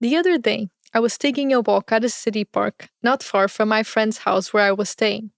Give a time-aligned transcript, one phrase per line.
[0.00, 3.68] The other day, I was taking a walk at a city park not far from
[3.68, 5.32] my friend's house where I was staying.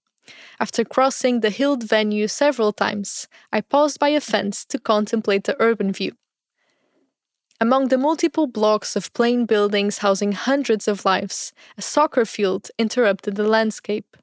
[0.59, 5.57] After crossing the hilled venue several times, I paused by a fence to contemplate the
[5.59, 6.13] urban view.
[7.59, 13.35] Among the multiple blocks of plain buildings housing hundreds of lives, a soccer field interrupted
[13.35, 14.17] the landscape.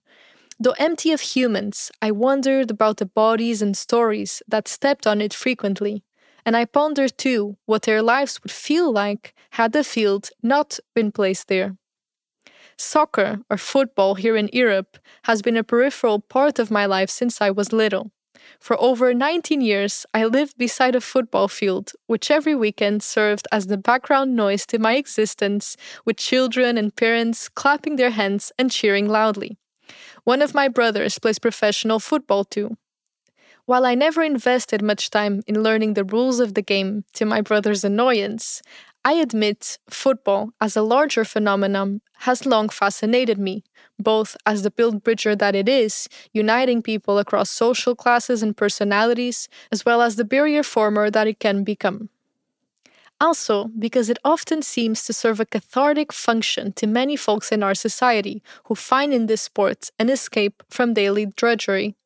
[0.59, 5.32] Though empty of humans, I wondered about the bodies and stories that stepped on it
[5.34, 6.02] frequently,
[6.45, 11.12] and I pondered too what their lives would feel like had the field not been
[11.12, 11.77] placed there.
[12.77, 17.41] Soccer, or football here in Europe, has been a peripheral part of my life since
[17.41, 18.12] I was little.
[18.60, 23.66] For over 19 years, I lived beside a football field, which every weekend served as
[23.66, 29.09] the background noise to my existence, with children and parents clapping their hands and cheering
[29.09, 29.59] loudly.
[30.24, 32.77] One of my brothers plays professional football too.
[33.68, 37.42] While I never invested much time in learning the rules of the game to my
[37.42, 38.62] brother's annoyance,
[39.04, 43.64] I admit football as a larger phenomenon has long fascinated me,
[43.98, 49.51] both as the build bridger that it is, uniting people across social classes and personalities,
[49.71, 52.09] as well as the barrier former that it can become.
[53.21, 57.74] Also, because it often seems to serve a cathartic function to many folks in our
[57.74, 61.96] society who find in this sport an escape from daily drudgery.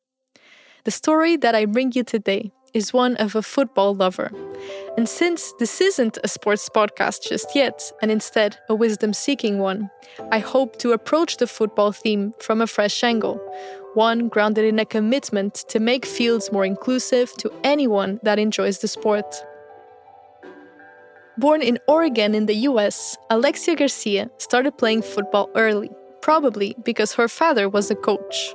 [0.85, 4.29] The story that I bring you today is one of a football lover.
[4.97, 9.89] And since this isn't a sports podcast just yet, and instead a wisdom seeking one,
[10.29, 13.39] I hope to approach the football theme from a fresh angle,
[13.93, 18.89] one grounded in a commitment to make fields more inclusive to anyone that enjoys the
[18.89, 19.41] sport.
[21.37, 27.29] Born in Oregon in the US, Alexia Garcia started playing football early, probably because her
[27.29, 28.53] father was a coach.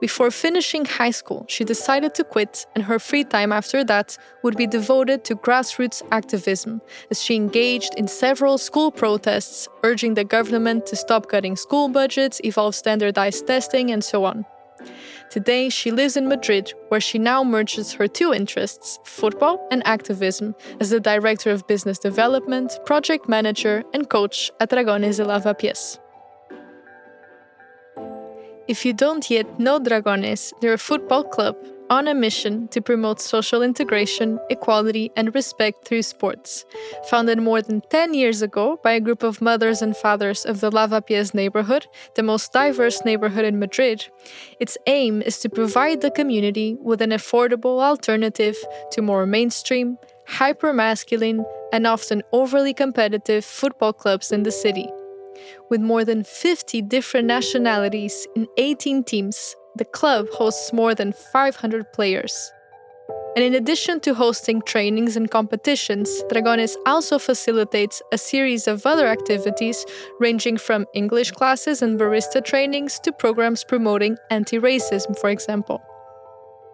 [0.00, 4.56] Before finishing high school, she decided to quit, and her free time after that would
[4.56, 10.86] be devoted to grassroots activism, as she engaged in several school protests, urging the government
[10.86, 14.44] to stop cutting school budgets, evolve standardized testing, and so on.
[15.30, 20.54] Today, she lives in Madrid, where she now merges her two interests, football and activism,
[20.80, 25.98] as the Director of Business Development, Project Manager, and Coach at Dragones de Lavapiés.
[28.68, 31.56] If you don't yet know Dragones, they're a football club
[31.88, 36.66] on a mission to promote social integration, equality, and respect through sports.
[37.08, 40.70] Founded more than 10 years ago by a group of mothers and fathers of the
[40.70, 44.06] Lavapiés neighborhood, the most diverse neighborhood in Madrid,
[44.60, 48.56] its aim is to provide the community with an affordable alternative
[48.90, 49.96] to more mainstream,
[50.26, 51.42] hyper masculine,
[51.72, 54.90] and often overly competitive football clubs in the city.
[55.70, 61.92] With more than 50 different nationalities in 18 teams, the club hosts more than 500
[61.92, 62.52] players.
[63.36, 69.06] And in addition to hosting trainings and competitions, Dragones also facilitates a series of other
[69.06, 69.84] activities
[70.18, 75.80] ranging from English classes and barista trainings to programs promoting anti racism, for example.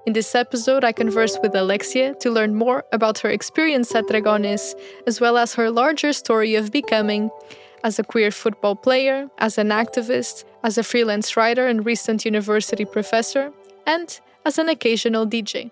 [0.07, 4.75] In this episode, I converse with Alexia to learn more about her experience at Dragones,
[5.07, 7.31] as well as her larger story of becoming
[7.85, 12.87] as a queer football player, as an activist, as a freelance writer and recent university
[12.87, 13.53] professor,
[13.87, 15.71] and as an occasional DJ.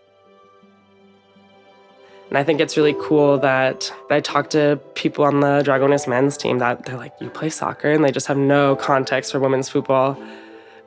[2.28, 6.37] And I think it's really cool that I talk to people on the Dragones men's
[6.37, 9.71] team that they're like, you play soccer, and they just have no context for women's
[9.71, 10.17] football.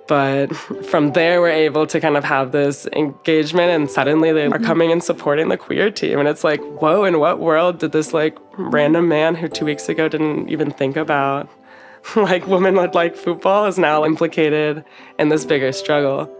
[0.08, 0.48] But
[0.86, 4.66] from there, we're able to kind of have this engagement, and suddenly they are mm-hmm.
[4.66, 6.20] coming and supporting the queer team.
[6.20, 9.90] And it's like, whoa, in what world did this like random man who two weeks
[9.90, 11.50] ago didn't even think about
[12.16, 14.84] like women led like football is now implicated
[15.20, 16.32] in this bigger struggle?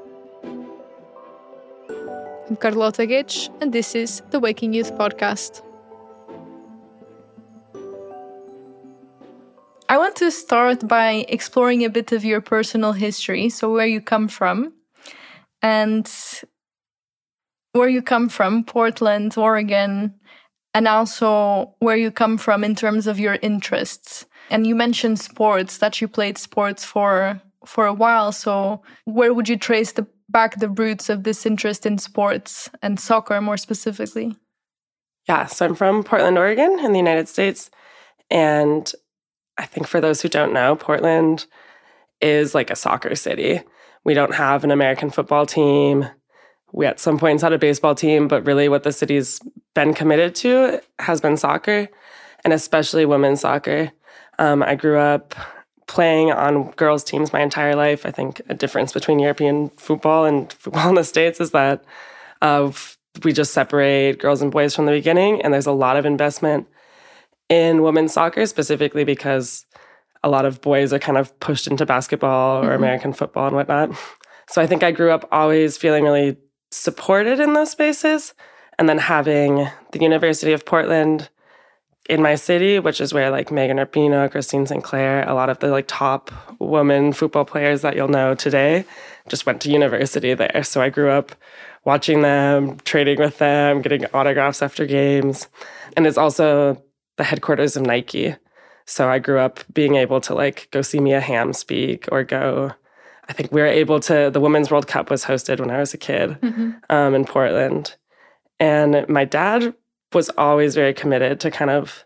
[2.48, 5.64] I'm Carlota Guedes, and this is the Waking Youth Podcast.
[9.88, 13.50] I want to start by exploring a bit of your personal history.
[13.50, 14.74] So, where you come from,
[15.62, 16.12] and
[17.74, 20.16] where you come from, Portland, Oregon,
[20.74, 24.26] and also where you come from in terms of your interests.
[24.50, 28.32] And you mentioned sports that you played sports for for a while.
[28.32, 33.00] So, where would you trace the back the roots of this interest in sports and
[33.00, 34.36] soccer more specifically?
[35.28, 37.70] Yeah, so I'm from Portland, Oregon, in the United States,
[38.30, 38.92] and
[39.58, 41.46] I think for those who don't know, Portland
[42.22, 43.62] is like a soccer city.
[44.04, 46.08] We don't have an American football team.
[46.72, 49.40] We at some points had a baseball team, but really what the city's
[49.74, 51.88] been committed to has been soccer,
[52.44, 53.92] and especially women's soccer.
[54.40, 55.36] Um, I grew up
[55.88, 58.06] playing on girls' teams my entire life.
[58.06, 61.84] I think a difference between European football and football in the States is that
[62.42, 62.72] uh,
[63.24, 66.68] we just separate girls and boys from the beginning, and there's a lot of investment
[67.50, 69.66] in women's soccer, specifically because
[70.24, 72.84] a lot of boys are kind of pushed into basketball or mm-hmm.
[72.84, 73.92] American football and whatnot.
[74.50, 76.38] So I think I grew up always feeling really
[76.72, 78.34] supported in those spaces.
[78.78, 81.30] And then having the University of Portland
[82.10, 85.68] in my city, which is where like Megan Rapinoe, Christine Sinclair, a lot of the
[85.70, 88.86] like top women football players that you'll know today
[89.28, 90.64] just went to university there.
[90.64, 91.32] So I grew up
[91.86, 95.48] watching them, trading with them, getting autographs after games.
[95.96, 96.84] And it's also
[97.18, 98.36] the headquarters of Nike.
[98.86, 102.74] So I grew up being able to like go see Mia Hamm speak or go.
[103.28, 104.30] I think we were able to.
[104.32, 106.72] The Women's World Cup was hosted when I was a kid mm-hmm.
[106.90, 107.96] um, in Portland,
[108.60, 109.74] and my dad
[110.14, 112.06] was always very committed to kind of,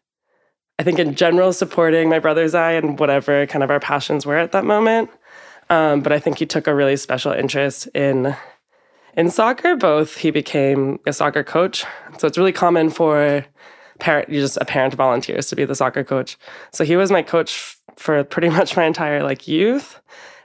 [0.79, 4.37] I think in general, supporting my brother's eye and whatever kind of our passions were
[4.37, 5.09] at that moment.
[5.69, 8.35] Um, but I think he took a really special interest in
[9.15, 9.75] in soccer.
[9.75, 11.85] Both he became a soccer coach,
[12.17, 13.45] so it's really common for
[13.99, 16.37] parent you just a parent volunteers to be the soccer coach.
[16.71, 19.99] So he was my coach for pretty much my entire like youth.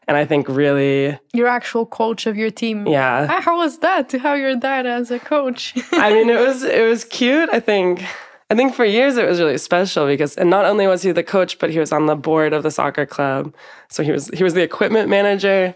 [0.06, 2.86] And I think really your actual coach of your team.
[2.86, 3.40] Yeah.
[3.40, 5.72] How was that to have your dad as a coach?
[5.92, 7.48] I mean, it was it was cute.
[7.50, 8.02] I think
[8.50, 11.22] I think for years it was really special because and not only was he the
[11.22, 13.54] coach, but he was on the board of the soccer club.
[13.88, 15.74] So he was he was the equipment manager.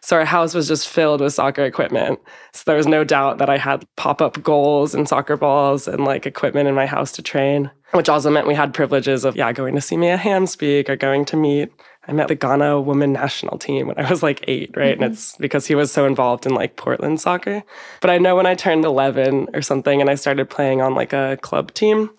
[0.00, 2.18] So our house was just filled with soccer equipment.
[2.52, 6.04] So there was no doubt that I had pop up goals and soccer balls and
[6.04, 9.52] like equipment in my house to train, which also meant we had privileges of, yeah,
[9.52, 11.72] going to see Mia Hamm speak or going to meet.
[12.06, 14.94] I met the Ghana women national team when I was like eight, right?
[14.94, 15.02] Mm-hmm.
[15.02, 17.62] And it's because he was so involved in like Portland soccer.
[18.00, 21.12] But I know when I turned 11 or something and I started playing on like
[21.12, 22.10] a club team,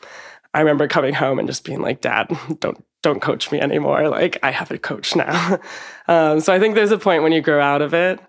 [0.54, 2.30] I remember coming home and just being like, Dad,
[2.60, 4.10] don't don't coach me anymore.
[4.10, 5.60] Like I have a coach now.
[6.07, 8.19] um, so I think there's a point when you grow out of it,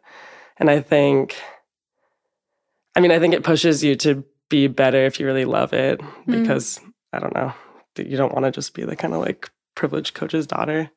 [0.58, 1.36] and I think,
[2.94, 6.00] I mean, I think it pushes you to be better if you really love it
[6.00, 6.24] mm.
[6.26, 6.92] because mm.
[7.12, 7.52] I don't know,
[7.96, 10.90] you don't want to just be the kind of like privileged coach's daughter.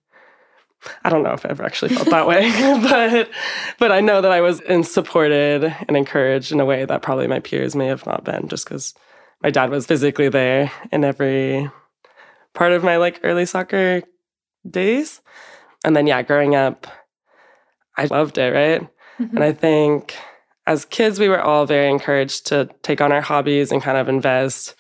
[1.06, 3.30] I don't know if I ever actually felt that way, but
[3.80, 7.28] but I know that I was in supported and encouraged in a way that probably
[7.28, 8.94] my peers may have not been, just because
[9.42, 11.70] my dad was physically there in every
[12.54, 14.04] part of my like early soccer
[14.70, 15.22] days.
[15.84, 16.88] And then yeah, growing up,
[17.98, 18.82] I loved it, right?
[19.20, 19.36] Mm-hmm.
[19.36, 20.16] And I think
[20.66, 24.10] as kids, we were all very encouraged to take on our hobbies and kind of
[24.10, 24.76] invest.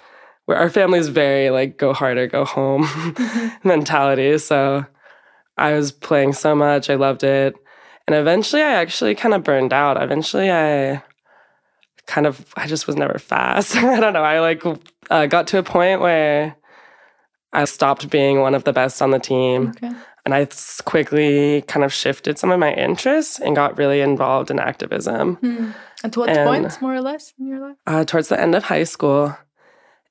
[0.45, 3.67] Where our family's very like go hard or go home mm-hmm.
[3.67, 4.37] mentality.
[4.37, 4.85] So
[5.57, 7.55] I was playing so much, I loved it.
[8.07, 10.01] And eventually I actually kind of burned out.
[10.01, 11.01] Eventually I
[12.05, 13.75] kind of I just was never fast.
[13.77, 14.23] I don't know.
[14.23, 14.63] I like
[15.09, 16.55] uh, got to a point where
[17.53, 19.69] I stopped being one of the best on the team.
[19.69, 19.91] Okay.
[20.25, 20.47] And I
[20.85, 25.35] quickly kind of shifted some of my interests and got really involved in activism.
[25.35, 25.71] Hmm.
[26.03, 27.75] At what and, point, more or less, in your life?
[27.85, 29.37] Uh, towards the end of high school.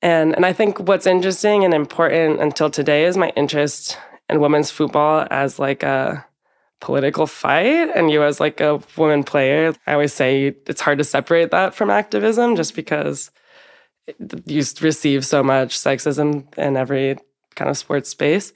[0.03, 3.99] And, and I think what's interesting and important until today is my interest
[4.29, 6.27] in women's football as like a
[6.81, 9.73] political fight and you as like a woman player.
[9.87, 13.31] I always say it's hard to separate that from activism just because
[14.47, 17.19] you receive so much sexism in every
[17.55, 18.53] kind of sports space.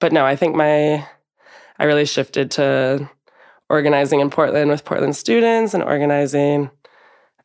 [0.00, 1.06] But no, I think my
[1.78, 3.08] I really shifted to
[3.70, 6.70] organizing in Portland with Portland students and organizing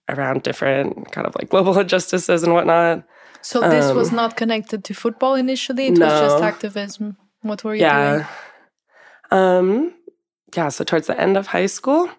[0.07, 3.03] around different kind of like global injustices and whatnot.
[3.41, 5.87] So this um, was not connected to football initially.
[5.87, 6.05] It no.
[6.05, 7.15] was just activism.
[7.41, 8.11] What were you yeah.
[8.11, 8.27] doing?
[9.31, 9.93] Um,
[10.55, 10.69] yeah.
[10.69, 12.09] So towards the end of high school,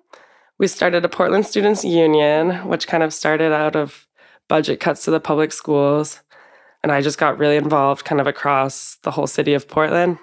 [0.58, 4.06] we started a Portland Students Union, which kind of started out of
[4.48, 6.20] budget cuts to the public schools
[6.82, 10.18] and I just got really involved kind of across the whole city of Portland,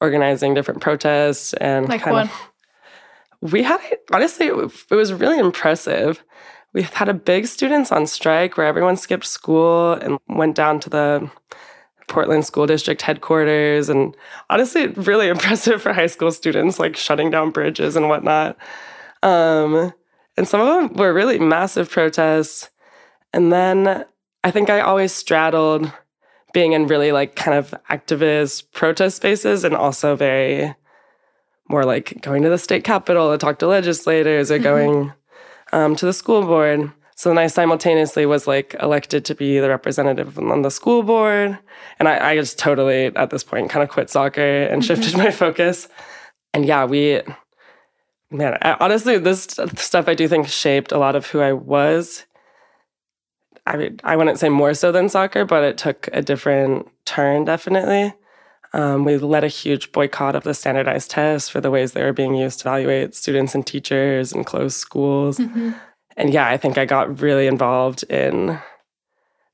[0.00, 2.26] organizing different protests and like kind what?
[2.26, 3.52] of.
[3.52, 3.80] We had,
[4.12, 6.24] honestly, it was really impressive.
[6.72, 10.90] We had a big students on strike where everyone skipped school and went down to
[10.90, 11.30] the
[12.08, 13.88] Portland School District headquarters.
[13.88, 14.16] And
[14.50, 18.56] honestly, really impressive for high school students, like shutting down bridges and whatnot.
[19.22, 19.92] Um,
[20.36, 22.70] and some of them were really massive protests.
[23.32, 24.04] And then
[24.44, 25.92] I think I always straddled
[26.52, 30.74] being in really like kind of activist protest spaces and also very
[31.68, 34.62] more like going to the state capitol to talk to legislators or mm-hmm.
[34.62, 35.12] going
[35.72, 36.90] um, to the school board.
[37.16, 41.58] So then I simultaneously was like elected to be the representative on the school board.
[41.98, 44.86] And I, I just totally, at this point, kind of quit soccer and mm-hmm.
[44.86, 45.88] shifted my focus.
[46.54, 47.20] And yeah, we,
[48.30, 49.42] man, I, honestly, this
[49.76, 52.24] stuff I do think shaped a lot of who I was
[53.68, 57.44] I mean, I wouldn't say more so than soccer, but it took a different turn,
[57.44, 58.14] definitely.
[58.72, 62.12] Um, we led a huge boycott of the standardized tests for the ways they were
[62.12, 65.38] being used to evaluate students and teachers and close schools.
[65.38, 65.72] Mm-hmm.
[66.16, 68.58] And yeah, I think I got really involved in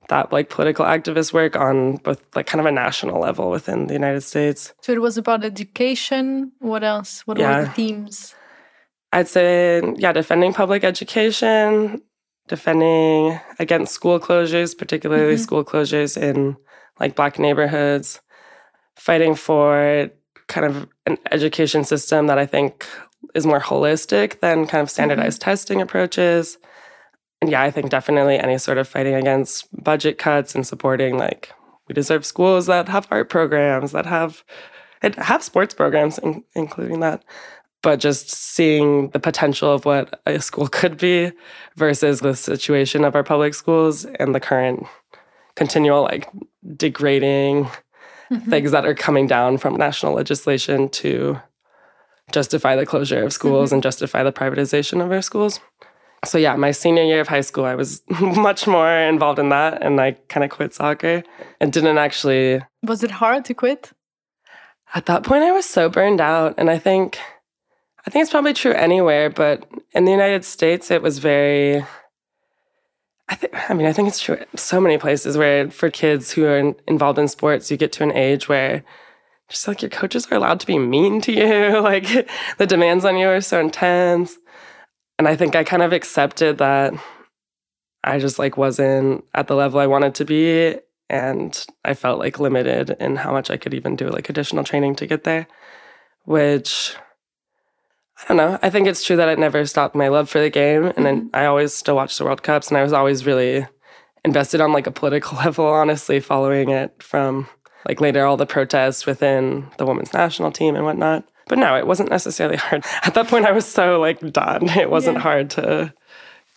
[0.08, 3.94] that like political activist work on both like kind of a national level within the
[3.94, 4.74] United States.
[4.82, 6.52] So it was about education.
[6.58, 7.26] What else?
[7.26, 7.58] What Yeah.
[7.60, 8.34] were the themes?
[9.12, 12.02] I'd say, yeah, defending public education,
[12.48, 15.40] defending against school closures, particularly Mhm.
[15.40, 16.56] school closures in
[17.00, 18.20] like Black neighborhoods,
[18.96, 20.10] fighting for
[20.46, 22.86] kind of an education system that I think
[23.34, 26.58] is more holistic than kind of standardized testing approaches.
[27.40, 31.52] And yeah, I think definitely any sort of fighting against budget cuts and supporting like
[31.88, 34.44] we deserve schools that have art programs, that have
[35.02, 37.22] and have sports programs, in, including that
[37.84, 41.30] but just seeing the potential of what a school could be
[41.76, 44.84] versus the situation of our public schools and the current
[45.54, 46.28] continual like
[46.76, 47.68] degrading
[48.32, 48.48] Mhm.
[48.48, 51.38] things that are coming down from national legislation to
[52.32, 55.60] justify the closure of schools and justify the privatization of our schools.
[56.24, 58.00] So yeah, my senior year of high school, I was
[58.48, 61.22] much more involved in that and I kind of quit soccer
[61.60, 63.92] and didn't actually Was it hard to quit?
[64.94, 67.18] at that point I was so burned out and I think
[68.06, 71.84] I think it's probably true anywhere but in the United States it was very
[73.28, 76.44] I think I mean I think it's true so many places where for kids who
[76.44, 78.84] are in, involved in sports you get to an age where
[79.48, 81.80] just like your coaches are allowed to be mean to you.
[81.84, 84.36] Like the demands on you are so intense.
[85.18, 86.94] And I think I kind of accepted that
[88.02, 90.76] I just like wasn't at the level I wanted to be
[91.10, 94.96] and I felt like limited in how much I could even do like additional training
[94.96, 95.46] to get there,
[96.24, 96.96] which
[98.22, 98.58] I don't know.
[98.62, 101.30] I think it's true that it never stopped my love for the game, and then
[101.34, 103.66] I always still watch the World Cups, and I was always really
[104.24, 107.48] invested on like a political level, honestly, following it from
[107.86, 111.24] like later all the protests within the women's national team and whatnot.
[111.48, 112.84] But no, it wasn't necessarily hard.
[113.02, 114.68] At that point, I was so like done.
[114.70, 115.22] It wasn't Yeah.
[115.22, 115.92] hard to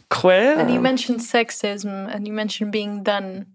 [0.09, 0.57] quit.
[0.57, 3.47] And you mentioned sexism and you mentioned being done.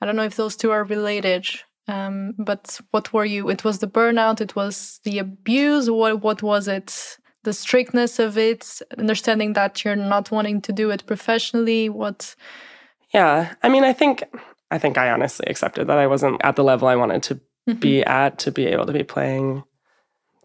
[0.00, 1.46] I don't know if those two are related.
[1.86, 3.48] Um, but what were you?
[3.50, 4.40] It was the burnout.
[4.40, 5.88] It was the abuse.
[5.90, 7.18] What what was it?
[7.42, 8.82] The strictness of it.
[8.98, 11.88] Understanding that you're not wanting to do it professionally.
[11.88, 12.34] What?
[13.14, 13.54] Yeah.
[13.62, 14.24] I mean, I think
[14.70, 17.34] I think I honestly accepted that I wasn't at the level I wanted to
[17.74, 18.08] be mm-hmm.
[18.08, 19.64] at to be able to be playing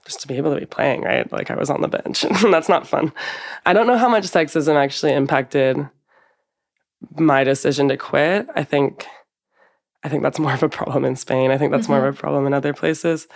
[0.06, 1.30] just to be able to be playing, right?
[1.32, 3.12] Like I was on the bench and that's not fun.
[3.66, 5.78] I don't know how much sexism actually impacted
[7.18, 8.48] my decision to quit.
[8.56, 9.06] I think
[10.04, 11.50] I think that's more of a problem in Spain.
[11.50, 12.20] I think that's more of mm-hmm.
[12.20, 13.28] a problem in other places.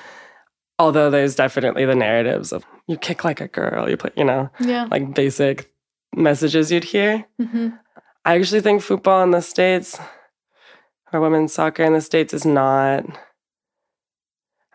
[0.80, 4.50] Although there's definitely the narratives of you kick like a girl, you play, you know,
[4.60, 4.88] Yeah.
[4.90, 5.72] like basic
[6.16, 7.26] messages you'd hear.
[7.40, 7.70] hmm
[8.26, 10.00] I actually think football in the States
[11.12, 13.06] or women's soccer in the States is not.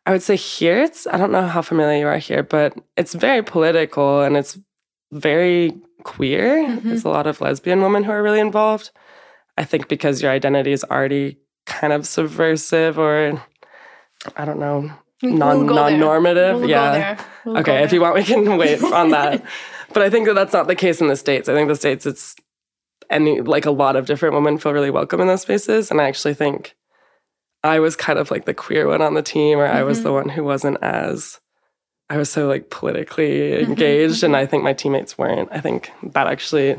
[0.06, 3.14] I would say here it's, I don't know how familiar you are here, but it's
[3.14, 4.58] very political and it's
[5.12, 6.66] very queer.
[6.66, 6.82] Mhm.
[6.82, 8.90] There's a lot of lesbian women who are really involved.
[9.56, 13.40] I think because your identity is already kind of subversive or,
[14.36, 14.90] I don't know,
[15.22, 16.60] non We'll non normative.
[16.60, 17.22] We'll yeah.
[17.44, 19.44] We'll Okay, if you want, we can wait on that.
[19.92, 21.48] But I think that that's not the case in the States.
[21.48, 22.34] I think the States, it's
[23.10, 25.90] any, like a lot of different women feel really welcome in those spaces.
[25.90, 26.74] And I actually think
[27.62, 30.12] I was kind of like the queer one on the team, or I was the
[30.12, 31.40] one who wasn't as,
[32.10, 34.24] I was so like politically engaged.
[34.24, 35.48] And I think my teammates weren't.
[35.52, 36.76] I think that actually,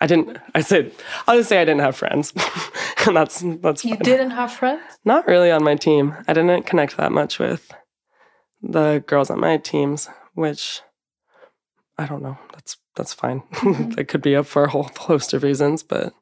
[0.00, 0.92] I didn't, I said,
[1.26, 2.32] I'll just say I didn't have friends.
[3.06, 4.02] and that's, that's You fine.
[4.02, 4.82] didn't have friends?
[5.04, 6.14] Not really on my team.
[6.28, 7.72] I didn't connect that much with
[8.62, 10.82] the girls on my teams, which
[11.98, 12.38] I don't know.
[12.52, 13.42] That's that's fine.
[13.96, 16.12] that could be up for a whole host of reasons, but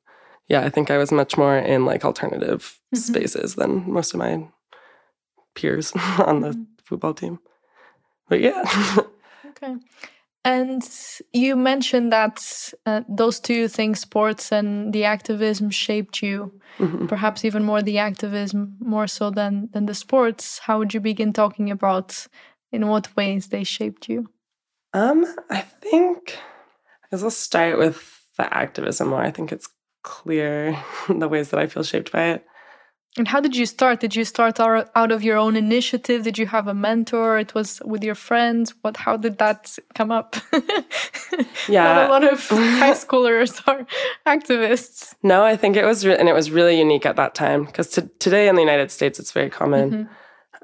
[0.48, 2.98] yeah, I think I was much more in like alternative Mhm.
[2.98, 4.48] spaces than most of my
[5.54, 7.40] peers on the football team.
[8.28, 8.62] But yeah.
[9.48, 9.76] Okay.
[10.46, 10.88] And
[11.32, 16.52] you mentioned that uh, those two things, sports and the activism, shaped you.
[16.78, 17.08] Mhm.
[17.08, 20.60] Perhaps even more the activism, more so than than the sports.
[20.60, 22.28] How would you begin talking about
[22.70, 24.28] in what ways they shaped you?
[24.92, 26.38] Um, I think
[27.02, 27.98] I guess I'll start with
[28.38, 29.26] the activism more.
[29.26, 29.68] I think it's
[30.04, 32.46] clear the ways that I feel shaped by it.
[33.18, 34.00] And how did you start?
[34.00, 36.22] Did you start out out of your own initiative?
[36.22, 37.38] Did you have a mentor?
[37.38, 38.74] It was with your friends.
[38.82, 38.96] What?
[38.96, 40.36] How did that come up?
[41.68, 41.82] Yeah.
[41.82, 42.48] Not a lot of
[42.82, 43.84] high schoolers are
[44.26, 45.14] activists.
[45.22, 48.48] No, I think it was, and it was really unique at that time because today
[48.48, 49.90] in the United States it's very common.
[49.90, 50.08] Mhm.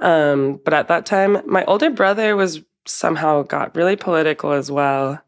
[0.04, 5.20] Um, but at that time, my older brother was somehow got really political as well,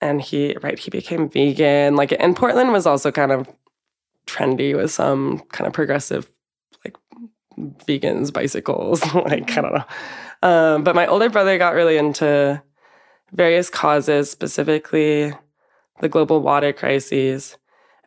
[0.00, 1.96] and he right he became vegan.
[1.96, 3.48] Like, and Portland was also kind of
[4.26, 6.30] trendy with some kind of progressive
[6.84, 6.96] like
[7.86, 9.02] vegans bicycles.
[9.14, 9.84] like I don't know,
[10.48, 12.62] um, but my older brother got really into
[13.32, 15.32] various causes, specifically
[16.00, 17.56] the global water crises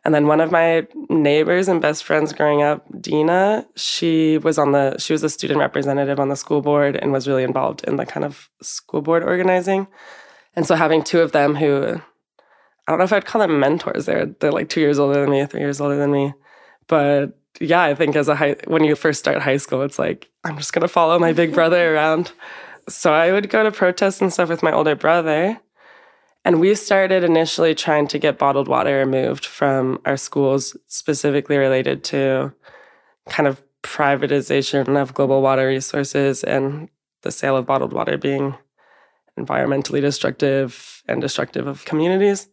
[0.04, 4.72] And then one of my neighbors and best friends growing up, Dina, she was on
[4.72, 7.96] the she was a student representative on the school board and was really involved in
[7.96, 9.88] the kind of school board organizing.
[10.54, 12.00] And so having two of them who
[12.88, 14.06] I don't know if I'd call them mentors.
[14.06, 16.32] They're they're like two years older than me, three years older than me.
[16.86, 20.30] But yeah, I think as a high when you first start high school, it's like
[20.44, 22.32] I'm just gonna follow my big brother around.
[22.88, 25.60] So I would go to protests and stuff with my older brother.
[26.46, 32.04] And we started initially trying to get bottled water removed from our schools, specifically related
[32.04, 32.54] to
[33.28, 36.88] kind of privatization of global water resources and
[37.20, 38.54] the sale of bottled water being
[39.38, 42.48] environmentally destructive and destructive of communities.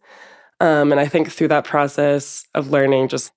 [0.59, 3.31] Um, and I think through that process of learning, just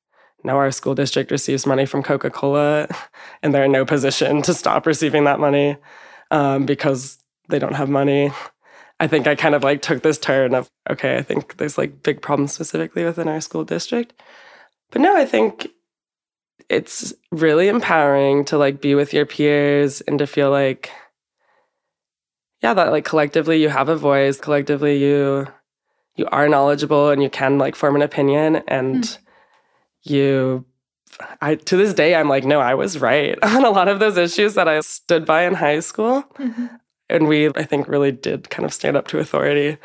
[0.45, 2.89] now our school district receives money from Coca Cola,
[3.43, 5.77] and they're in no position to stop receiving that money
[6.31, 8.31] um, because they don't have money.
[9.01, 12.03] I think I kind of like took this turn of, okay, I think there's like
[12.03, 14.21] big problems specifically within our school district.
[14.91, 15.69] But no, I think
[16.69, 20.91] it's really empowering to like be with your peers and to feel like,
[22.63, 25.47] yeah, that like collectively you have a voice, collectively you
[26.19, 29.19] you are knowledgeable and you can like form an opinion and mm.
[30.03, 30.65] you
[31.41, 34.19] I to this day I'm like no I was right on a lot of those
[34.19, 36.67] issues that I stood by in high school mm-hmm.
[37.09, 39.79] and we I think really did kind of stand up to authority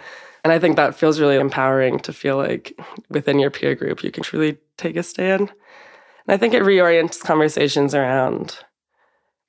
[0.43, 2.77] and I think that feels really empowering to feel like
[3.09, 7.21] within your peer group you can truly take a stand and I think it reorients
[7.21, 8.57] conversations around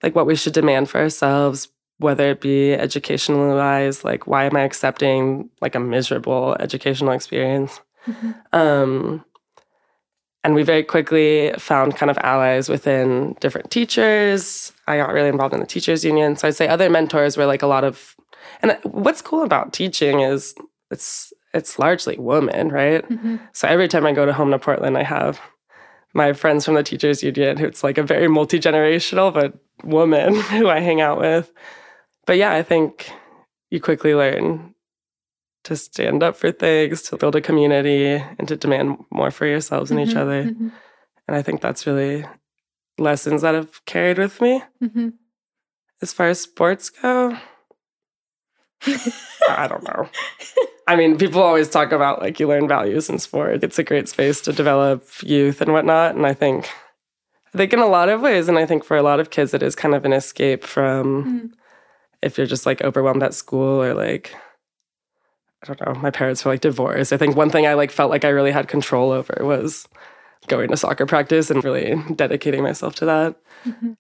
[0.03, 4.57] like what we should demand for ourselves whether it be educational wise, like why am
[4.57, 7.81] I accepting like a miserable educational experience?
[8.07, 8.33] Mm-hmm.
[8.53, 9.25] Um,
[10.43, 14.73] and we very quickly found kind of allies within different teachers.
[14.87, 16.37] I got really involved in the teachers union.
[16.37, 18.15] So I'd say other mentors were like a lot of,
[18.61, 20.55] and what's cool about teaching is
[20.91, 23.09] it's it's largely women, right?
[23.09, 23.37] Mm-hmm.
[23.53, 25.41] So every time I go to home to Portland, I have
[26.13, 30.69] my friends from the teachers union It's like a very multi generational but woman who
[30.69, 31.51] I hang out with
[32.27, 33.11] but yeah, I think
[33.71, 34.75] you quickly learn
[35.65, 39.91] to stand up for things, to build a community, and to demand more for yourselves
[39.91, 40.45] and mm-hmm, each other.
[40.45, 40.69] Mm-hmm.
[41.27, 42.25] And I think that's really
[42.99, 44.63] lessons that have carried with me.
[44.83, 45.09] Mm-hmm.
[46.03, 47.37] As far as sports go,
[49.49, 50.09] I don't know.
[50.87, 53.65] I mean, people always talk about like you learn values in sport.
[53.65, 56.15] It's a great space to develop youth and whatnot.
[56.15, 56.69] And I think,
[57.55, 59.55] I think in a lot of ways, and I think for a lot of kids,
[59.55, 61.59] it is kind of an escape from mm
[62.25, 64.35] if you're just like overwhelmed at school or like
[65.63, 67.13] I don't know, my parents were like divorced.
[67.13, 69.89] I think one thing I like felt like I really had control over was
[70.49, 73.37] going to soccer practice and really dedicating myself to that.
[73.65, 73.93] Mm-hmm.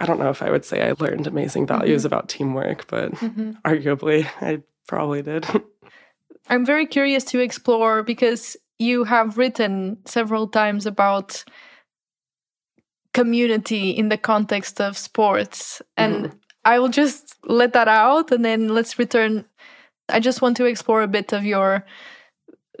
[0.00, 2.08] I don't know if I would say I learned amazing values mm-hmm.
[2.08, 3.52] about teamwork, but mm-hmm.
[3.64, 5.46] arguably I probably did.
[6.48, 11.44] I'm very curious to explore because you have written several times about
[13.12, 16.38] community in the context of sports and mm-hmm.
[16.64, 19.44] I will just let that out and then let's return.
[20.08, 21.84] I just want to explore a bit of your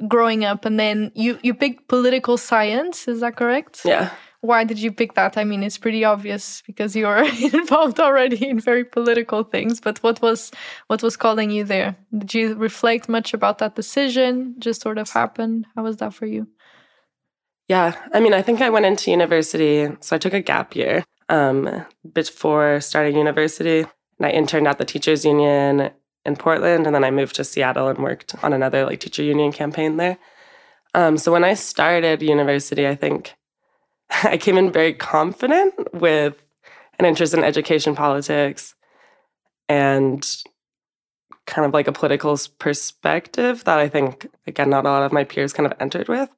[0.06, 3.82] growing up and then you you picked political science, is that correct?
[3.84, 4.10] Yeah.
[4.40, 5.36] Why did you pick that?
[5.36, 10.22] I mean, it's pretty obvious because you're involved already in very political things, but what
[10.22, 10.52] was
[10.86, 11.96] what was calling you there?
[12.16, 14.54] Did you reflect much about that decision?
[14.58, 15.66] Just sort of happened?
[15.74, 16.46] How was that for you?
[17.68, 21.04] Yeah, I mean, I think I went into university, so I took a gap year
[21.28, 23.80] um, before starting university.
[23.80, 25.90] And I interned at the teachers union
[26.24, 29.52] in Portland, and then I moved to Seattle and worked on another like teacher union
[29.52, 30.18] campaign there.
[30.94, 33.34] Um, so when I started university, I think
[34.24, 36.42] I came in very confident with
[36.98, 38.74] an interest in education politics
[39.68, 40.26] and
[41.46, 45.24] kind of like a political perspective that I think, again, not a lot of my
[45.24, 46.28] peers kind of entered with.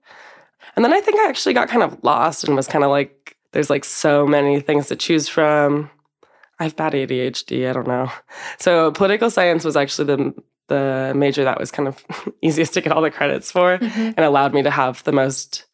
[0.76, 3.36] And then I think I actually got kind of lost and was kind of like,
[3.52, 5.90] there's like so many things to choose from.
[6.58, 7.68] I have bad ADHD.
[7.68, 8.10] I don't know.
[8.58, 10.34] So political science was actually the
[10.68, 12.04] the major that was kind of
[12.42, 14.00] easiest to get all the credits for, mm-hmm.
[14.00, 15.66] and allowed me to have the most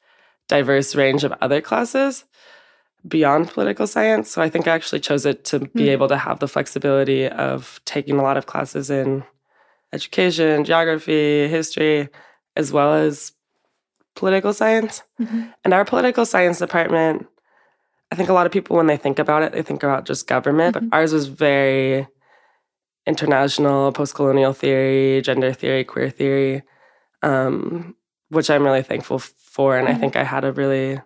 [0.49, 2.25] diverse range of other classes
[3.07, 4.31] beyond political science.
[4.31, 5.89] So I think I actually chose it to be mm-hmm.
[5.91, 9.23] able to have the flexibility of taking a lot of classes in
[9.93, 12.09] education, geography, history,
[12.57, 13.33] as well as
[14.15, 15.03] political science.
[15.21, 15.43] Mm-hmm.
[15.65, 17.27] And our political science department
[18.11, 20.27] I think a lot of people, when they think about it, they think about just
[20.27, 20.88] government, mm-hmm.
[20.88, 22.07] but ours was very
[23.07, 26.62] international, post colonial theory, gender theory, queer theory,
[27.23, 27.97] um,
[28.29, 29.77] which I'm really thankful for.
[29.77, 29.97] And mm-hmm.
[29.97, 31.01] I think I had a really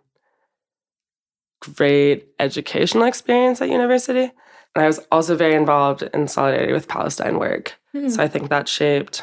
[1.61, 4.33] great educational experience at university.
[4.75, 7.75] And I was also very involved in solidarity with Palestine work.
[7.95, 8.09] Mm-hmm.
[8.09, 9.23] So I think that shaped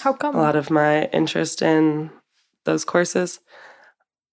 [0.00, 0.34] How come?
[0.34, 2.10] a lot of my interest in
[2.64, 3.40] those courses.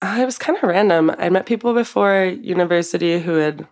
[0.02, 1.12] It was kind of random.
[1.18, 3.68] I met people before university who had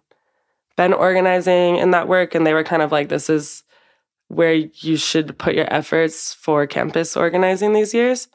[0.75, 3.63] been organizing in that work, and they were kind of like, this is
[4.27, 8.27] where you should put your efforts for campus organizing these years.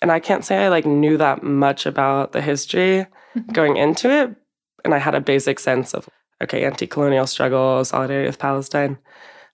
[0.00, 3.52] And I can't say I like knew that much about the history mm-hmm.
[3.52, 4.36] going into it.
[4.84, 6.08] And I had a basic sense of,
[6.42, 8.96] okay, anti colonial struggle, solidarity with Palestine.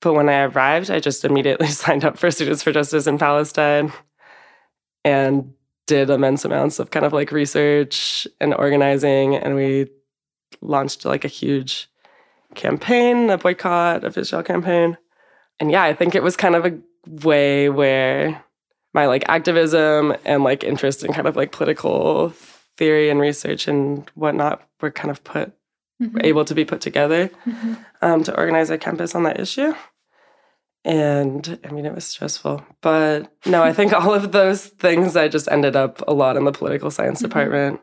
[0.00, 3.90] But when I arrived, I just immediately signed up for Students for Justice in Palestine
[5.04, 5.54] and
[5.86, 9.36] did immense amounts of kind of like research and organizing.
[9.36, 9.88] And we
[10.60, 11.88] launched like a huge
[12.54, 14.96] campaign, a boycott of Israel campaign.
[15.60, 18.42] And yeah, I think it was kind of a way where
[18.92, 22.30] my like activism and like interest in kind of like political
[22.76, 25.52] theory and research and whatnot were kind of put
[26.00, 26.18] mm-hmm.
[26.22, 27.74] able to be put together mm-hmm.
[28.02, 29.74] um, to organize a campus on that issue.
[30.84, 32.62] And I mean, it was stressful.
[32.82, 36.44] But no, I think all of those things, I just ended up a lot in
[36.44, 37.28] the political science mm-hmm.
[37.28, 37.80] department.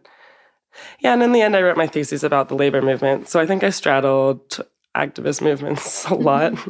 [1.00, 3.28] Yeah, and in the end, I wrote my thesis about the labor movement.
[3.28, 4.62] So I think I straddled
[4.96, 6.54] activist movements a lot.
[6.54, 6.70] Mm-hmm.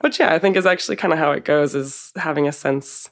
[0.00, 3.10] Which, yeah, I think is actually kind of how it goes is having a sense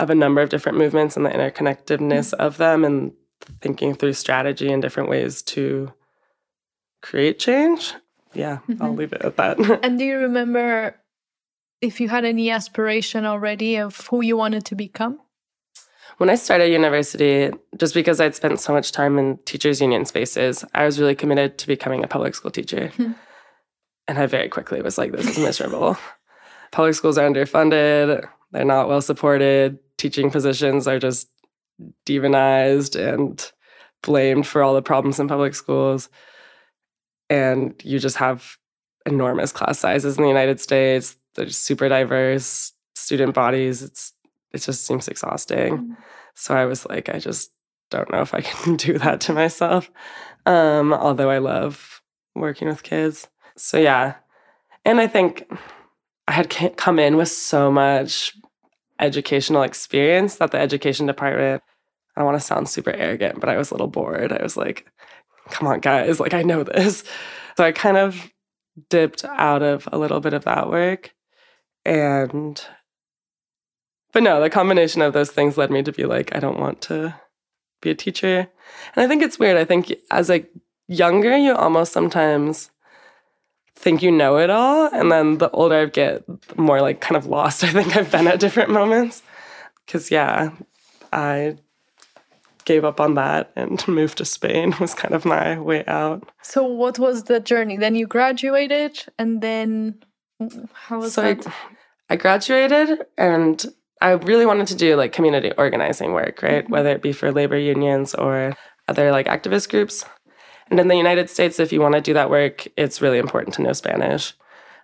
[0.00, 2.40] of a number of different movements and the interconnectedness mm-hmm.
[2.40, 3.12] of them and
[3.60, 5.92] thinking through strategy and different ways to
[7.02, 7.94] create change.
[8.34, 8.82] Yeah, mm-hmm.
[8.82, 9.58] I'll leave it at that.
[9.84, 10.96] and do you remember
[11.80, 15.20] if you had any aspiration already of who you wanted to become?
[16.18, 20.64] When I started university, just because I'd spent so much time in teachers' union spaces,
[20.74, 22.88] I was really committed to becoming a public school teacher.
[22.88, 23.12] Hmm.
[24.06, 25.96] and I very quickly was like, this is miserable.
[26.72, 31.28] public schools are underfunded, they're not well supported, teaching positions are just
[32.04, 33.50] demonized and
[34.02, 36.08] blamed for all the problems in public schools.
[37.28, 38.56] And you just have
[39.06, 41.16] enormous class sizes in the United States.
[41.34, 43.82] They're super diverse student bodies.
[43.82, 44.12] It's
[44.52, 45.78] it just seems exhausting.
[45.78, 45.96] Mm.
[46.34, 47.52] So I was like, I just
[47.90, 49.90] don't know if I can do that to myself.
[50.46, 52.02] Um, although I love
[52.34, 53.28] working with kids.
[53.56, 54.14] So yeah.
[54.84, 55.50] And I think
[56.26, 58.34] I had come in with so much
[58.98, 61.62] educational experience that the education department,
[62.16, 64.32] I don't want to sound super arrogant, but I was a little bored.
[64.32, 64.86] I was like,
[65.50, 67.04] come on, guys, like I know this.
[67.56, 68.30] So I kind of
[68.88, 71.12] dipped out of a little bit of that work
[71.84, 72.62] and
[74.12, 76.80] but no, the combination of those things led me to be like, I don't want
[76.82, 77.14] to
[77.80, 78.48] be a teacher.
[78.94, 79.56] And I think it's weird.
[79.56, 80.44] I think as a
[80.88, 82.70] younger, you almost sometimes
[83.76, 84.90] think you know it all.
[84.92, 88.10] And then the older I get, the more like kind of lost I think I've
[88.10, 89.22] been at different moments.
[89.86, 90.50] Cause yeah,
[91.12, 91.56] I
[92.64, 96.28] gave up on that and moved to Spain was kind of my way out.
[96.42, 97.76] So what was the journey?
[97.76, 100.02] Then you graduated and then
[100.74, 101.46] how was so that?
[101.46, 101.52] I,
[102.10, 103.64] I graduated and
[104.00, 106.64] I really wanted to do like community organizing work, right?
[106.64, 106.72] Mm-hmm.
[106.72, 108.56] Whether it be for labor unions or
[108.88, 110.04] other like activist groups.
[110.70, 113.54] And in the United States, if you want to do that work, it's really important
[113.54, 114.34] to know Spanish.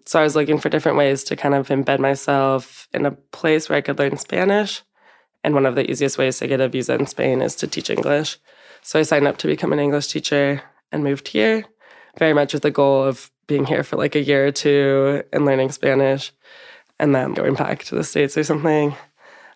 [0.05, 3.69] So I was looking for different ways to kind of embed myself in a place
[3.69, 4.83] where I could learn Spanish.
[5.43, 7.91] And one of the easiest ways to get a visa in Spain is to teach
[7.91, 8.39] English.
[8.83, 11.65] So I signed up to become an English teacher and moved here,
[12.19, 15.45] very much with the goal of being here for like a year or two and
[15.45, 16.33] learning Spanish
[16.99, 18.95] and then going back to the States or something.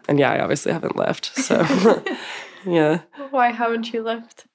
[0.09, 1.37] And yeah, I obviously haven't left.
[1.37, 1.65] So
[2.67, 3.01] yeah.
[3.31, 4.47] Why haven't you left?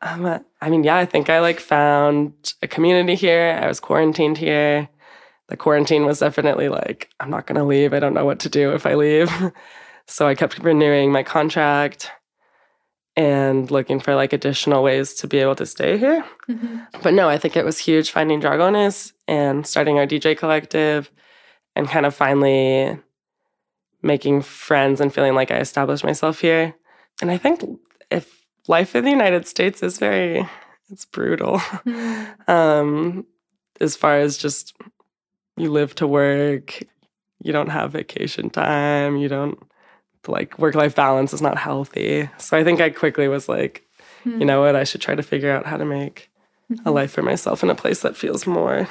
[0.00, 3.58] Um, I mean, yeah, I think I like found a community here.
[3.60, 4.88] I was quarantined here.
[5.48, 7.92] The quarantine was definitely like, I'm not going to leave.
[7.92, 9.30] I don't know what to do if I leave.
[10.06, 12.12] so I kept renewing my contract
[13.18, 16.24] and looking for like additional ways to be able to stay here.
[16.48, 16.78] Mm-hmm.
[17.02, 21.10] But no, I think it was huge finding Dragones and starting our DJ collective
[21.74, 22.96] and kind of finally
[24.02, 26.76] making friends and feeling like I established myself here.
[27.20, 27.64] And I think
[28.08, 30.48] if life in the United States is very
[30.88, 31.58] it's brutal.
[31.58, 32.48] Mm.
[32.48, 33.26] um
[33.80, 34.76] as far as just
[35.56, 36.84] you live to work,
[37.42, 39.58] you don't have vacation time, you don't
[40.26, 42.28] like work life balance is not healthy.
[42.38, 43.84] So I think I quickly was like,
[44.24, 44.38] mm.
[44.38, 46.30] you know what, I should try to figure out how to make
[46.70, 46.86] mm-hmm.
[46.86, 48.88] a life for myself in a place that feels more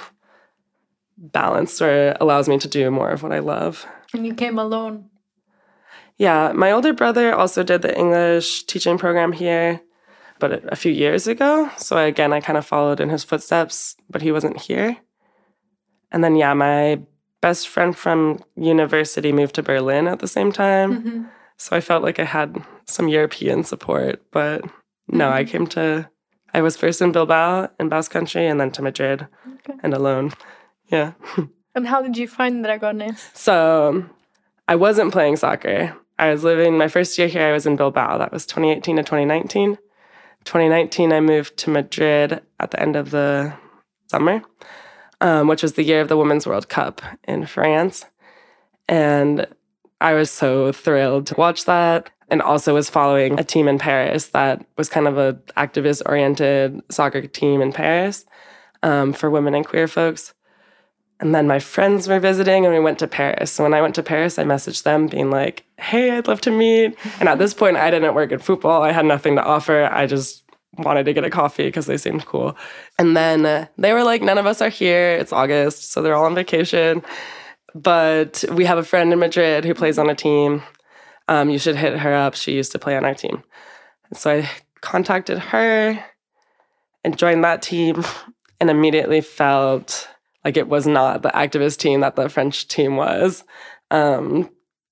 [1.18, 3.86] balanced or allows me to do more of what I love.
[4.13, 5.10] And you came alone?
[6.18, 9.82] Yeah, my older brother also did the English teaching program here,
[10.40, 11.70] but a few years ago.
[11.78, 14.98] So again, I kind of followed in his footsteps, but he wasn't here.
[16.12, 17.02] And then, yeah, my
[17.41, 21.02] best friend from university moved to Berlin at the same time.
[21.02, 21.23] Mm-hmm.
[21.58, 24.63] So I felt like I had some European support, but
[25.08, 25.34] no, mm-hmm.
[25.34, 26.10] I came to,
[26.54, 29.80] I was first in Bilbao in Basque Country and then to Madrid okay.
[29.84, 30.34] and alone.
[30.91, 31.13] Yeah.
[31.76, 33.36] and how did you find Dragones?
[33.36, 34.06] So
[34.67, 35.95] I wasn't playing soccer.
[36.19, 38.17] I was living my first year here, I was in Bilbao.
[38.17, 39.78] That was 2018 to 2019.
[40.45, 43.54] 2019, I moved to Madrid at the end of the
[44.08, 44.41] summer,
[45.21, 48.06] um, which was the year of the Women's World Cup in France.
[48.88, 49.47] And
[49.99, 54.27] I was so thrilled to watch that and also was following a team in Paris
[54.27, 58.25] that was kind of a activist oriented soccer team in Paris
[58.84, 60.34] um, for women and queer folks.
[61.19, 63.51] And then my friends were visiting and we went to Paris.
[63.51, 66.51] So when I went to Paris, I messaged them being like, hey, I'd love to
[66.51, 66.95] meet.
[67.19, 68.84] And at this point, I didn't work in football.
[68.84, 69.89] I had nothing to offer.
[69.91, 70.43] I just
[70.78, 72.58] wanted to get a coffee because they seemed cool.
[72.98, 75.13] And then uh, they were like, none of us are here.
[75.13, 75.92] It's August.
[75.92, 77.04] So they're all on vacation.
[77.74, 80.63] But we have a friend in Madrid who plays on a team.
[81.28, 82.36] Um, you should hit her up.
[82.36, 83.44] She used to play on our team.
[84.13, 84.50] So I
[84.82, 86.04] contacted her
[87.04, 88.04] and joined that team
[88.60, 90.08] and immediately felt
[90.44, 93.44] like it was not the activist team that the French team was.
[93.92, 94.50] Um,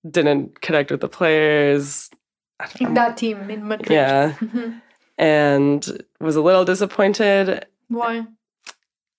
[0.09, 2.09] didn't connect with the players.
[2.79, 3.91] In that team in Madrid.
[3.91, 4.33] Yeah.
[5.19, 5.23] Mm-hmm.
[5.23, 7.65] and was a little disappointed.
[7.87, 8.25] Why?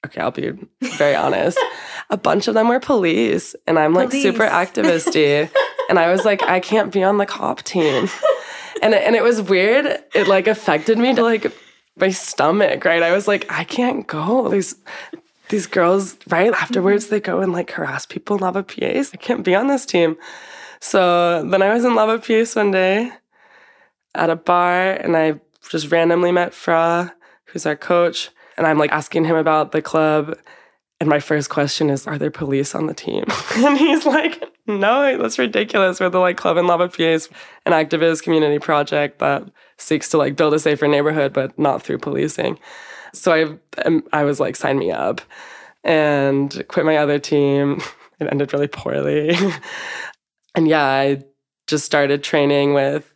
[0.04, 1.58] Okay, I'll be very honest.
[2.10, 4.22] a bunch of them were police, and I'm like police.
[4.22, 5.50] super activisty.
[5.88, 8.08] and I was like, I can't be on the cop team.
[8.82, 9.86] And it, and it was weird.
[10.14, 11.52] It like affected me to like
[11.96, 13.02] my stomach, right?
[13.02, 14.48] I was like, I can't go.
[14.48, 14.76] These
[15.48, 19.10] these girls, right afterwards, they go and like harass people in Lavapiés.
[19.14, 20.16] I can't be on this team.
[20.80, 23.12] So then I was in Lavapiés one day
[24.14, 27.14] at a bar and I just randomly met Fra,
[27.46, 28.30] who's our coach.
[28.56, 30.38] And I'm like asking him about the club.
[30.98, 33.24] And my first question is, Are there police on the team?
[33.56, 36.00] and he's like, No, that's ridiculous.
[36.00, 37.30] We're the like Club in Lavapiés,
[37.66, 39.44] an activist community project that
[39.78, 42.58] seeks to like build a safer neighborhood, but not through policing.
[43.12, 45.20] So I, um, I was like, sign me up
[45.84, 47.80] and quit my other team.
[48.18, 49.36] It ended really poorly.
[50.54, 51.22] and yeah, I
[51.66, 53.12] just started training with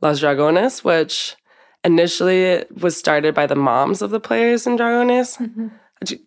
[0.00, 1.36] Las Dragones, which
[1.84, 5.38] initially it was started by the moms of the players in Dragones.
[5.38, 5.68] Mm-hmm.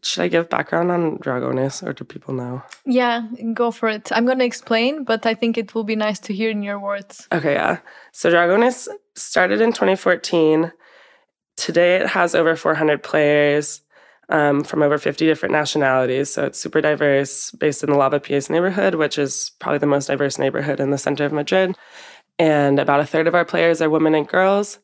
[0.03, 2.63] Should I give background on Dragones or do people know?
[2.85, 4.09] Yeah, go for it.
[4.13, 6.79] I'm going to explain, but I think it will be nice to hear in your
[6.79, 7.27] words.
[7.33, 7.79] Okay, yeah.
[8.13, 10.71] So Dragones started in 2014
[11.57, 13.81] Today it has over 400 players
[14.29, 16.33] um, from over 50 different nationalities.
[16.33, 20.37] So it's super diverse, based in the Lavapiés neighborhood, which is probably the most diverse
[20.37, 21.75] neighborhood in the center of Madrid.
[22.37, 24.79] And about a third of our players are women and girls.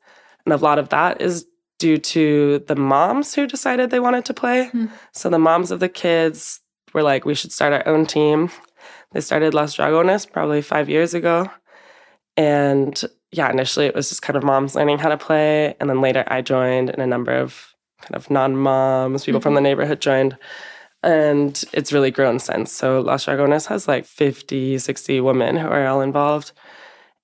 [0.46, 1.46] And a lot of that is
[1.80, 4.70] due to the moms who decided they wanted to play.
[4.74, 4.90] Mm.
[5.14, 6.60] So the moms of the kids
[6.94, 8.52] were like, we should start our own team.
[9.14, 11.50] They started Las Dragones probably five years ago.
[12.38, 13.02] And
[13.32, 15.76] yeah, initially it was just kind of moms learning how to play.
[15.80, 19.44] And then later I joined, and a number of kind of non moms, people mm-hmm.
[19.44, 19.64] from the mm-hmm.
[19.66, 20.38] neighborhood joined.
[21.04, 22.72] And it's really grown since.
[22.72, 26.52] So Las Dragones has like 50, 60 women who are all involved.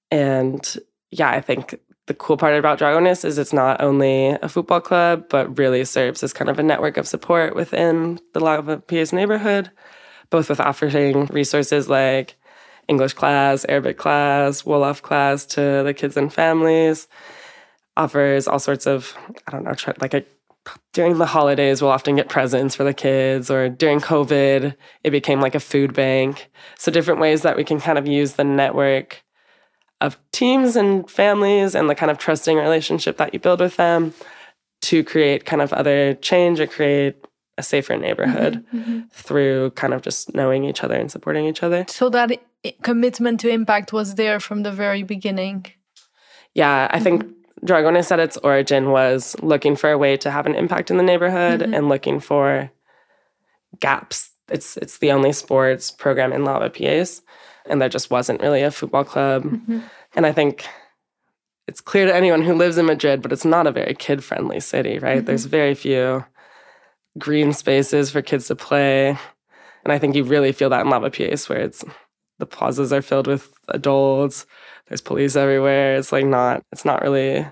[0.10, 0.78] And
[1.12, 5.26] yeah, I think the cool part about Dragones is it's not only a football club,
[5.30, 9.70] but really serves as kind of a network of support within the Lavapiés neighborhood,
[10.30, 12.38] both with offering resources like
[12.88, 17.10] English class, Arabic class, Wolof class to the kids and families.
[17.98, 19.14] Offers all sorts of,
[19.48, 20.24] I don't know, like a,
[20.94, 25.42] during the holidays, we'll often get presents for the kids, or during COVID, it became
[25.42, 26.50] like a food bank.
[26.78, 29.24] So, different ways that we can kind of use the network
[30.02, 34.14] of teams and families and the kind of trusting relationship that you build with them
[34.82, 37.16] to create kind of other change or create
[37.58, 39.00] a safer neighborhood mm-hmm, mm-hmm.
[39.12, 41.86] through kind of just knowing each other and supporting each other.
[41.90, 42.32] So that
[42.84, 45.66] commitment to impact was there from the very beginning.
[46.54, 47.04] Yeah, I mm-hmm.
[47.04, 47.26] think
[47.66, 51.04] Dragones at its origin was looking for a way to have an impact in the
[51.04, 51.74] neighborhood mm-hmm.
[51.74, 52.72] and looking for
[53.80, 54.32] gaps.
[54.50, 57.22] It's it's the only sports program in Lavapiés,
[57.70, 59.44] and there just wasn't really a football club.
[59.44, 59.80] Mm-hmm.
[60.16, 60.66] And I think
[61.68, 64.60] it's clear to anyone who lives in Madrid, but it's not a very kid friendly
[64.60, 65.26] city, right?
[65.26, 65.52] There's mm-hmm.
[65.52, 66.26] very few
[67.18, 69.10] green spaces for kids to play.
[69.84, 71.84] And I think you really feel that in Lavapiés, where it's
[72.40, 74.46] the plazas are filled with adults.
[74.88, 75.96] There's police everywhere.
[75.96, 76.64] It's like not.
[76.72, 77.46] It's not really.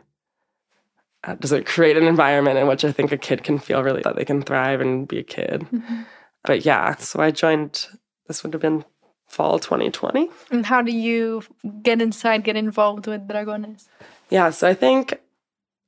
[1.23, 4.01] Uh, does it create an environment in which I think a kid can feel really
[4.03, 5.61] that they can thrive and be a kid?
[5.71, 6.03] Mm-hmm.
[6.43, 7.87] But yeah, so I joined.
[8.27, 8.85] This would have been
[9.27, 10.29] fall 2020.
[10.51, 11.43] And how do you
[11.81, 13.87] get inside, get involved with Dragones?
[14.29, 15.19] Yeah, so I think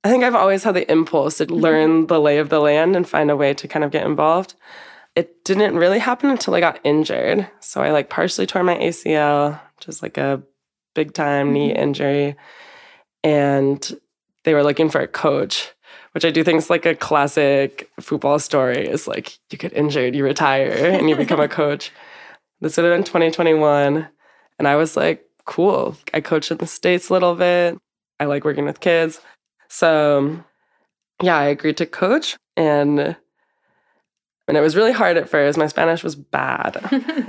[0.03, 1.55] I think I've always had the impulse to mm-hmm.
[1.55, 4.53] learn the lay of the land and find a way to kind of get involved
[5.17, 7.49] it didn't really happen until I got injured.
[7.59, 10.43] So I like partially tore my ACL, just like a
[10.93, 11.81] big time knee mm-hmm.
[11.81, 12.35] injury.
[13.23, 13.99] And
[14.43, 15.71] they were looking for a coach,
[16.11, 20.15] which I do think is like a classic football story is like you get injured,
[20.15, 21.91] you retire, and you become a coach.
[22.61, 24.07] This would have been 2021.
[24.59, 25.95] And I was like, cool.
[26.13, 27.77] I coach in the States a little bit.
[28.19, 29.19] I like working with kids.
[29.69, 30.45] So, um,
[31.21, 32.37] yeah, I agreed to coach.
[32.55, 33.15] And
[34.47, 35.57] and it was really hard at first.
[35.57, 36.79] My Spanish was bad.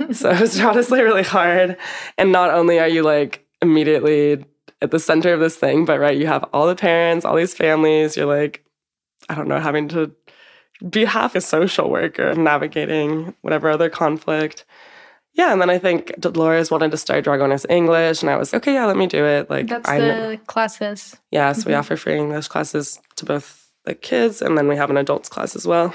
[0.11, 1.77] so it was honestly really hard.
[2.17, 4.45] And not only are you like immediately
[4.81, 7.53] at the center of this thing, but right, you have all the parents, all these
[7.53, 8.15] families.
[8.15, 8.63] You're like,
[9.27, 10.11] I don't know, having to
[10.89, 14.63] be half a social worker, navigating whatever other conflict.
[15.33, 18.73] Yeah, and then I think Dolores wanted to start Dragones English, and I was okay.
[18.73, 19.49] Yeah, let me do it.
[19.49, 21.15] Like that's I the classes.
[21.31, 24.89] Yeah, so we offer free English classes to both the kids, and then we have
[24.89, 25.93] an adults class as well.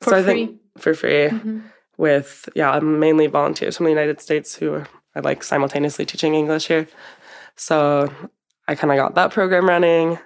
[0.00, 0.32] For so I free.
[0.46, 1.62] think for free Mhm.
[1.98, 6.66] with yeah, mainly volunteers from the United States who are, are like simultaneously teaching English
[6.66, 6.88] here.
[7.56, 8.10] So
[8.66, 10.18] I kind of got that program running.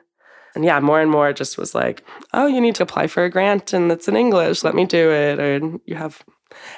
[0.55, 3.31] And yeah, more and more just was like, oh, you need to apply for a
[3.31, 4.65] grant and it's in English.
[4.65, 5.39] Let me do it.
[5.39, 6.23] Or you have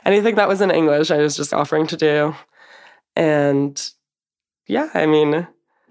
[0.04, 2.34] anything that was in English, I was just offering to do.
[3.16, 3.90] And
[4.66, 5.46] yeah, I mean,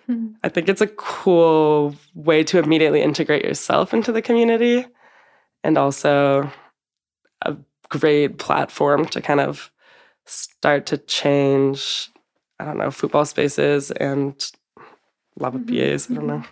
[0.08, 0.36] Mhm.
[0.44, 4.86] I think it's a cool way to immediately integrate yourself into the community
[5.64, 6.50] and also
[7.42, 7.56] a
[7.90, 9.72] great platform to kind of
[10.26, 12.10] start to change,
[12.60, 14.34] I don't know, football spaces and
[15.38, 16.10] lava Mhm, BAs.
[16.10, 16.44] I don't know.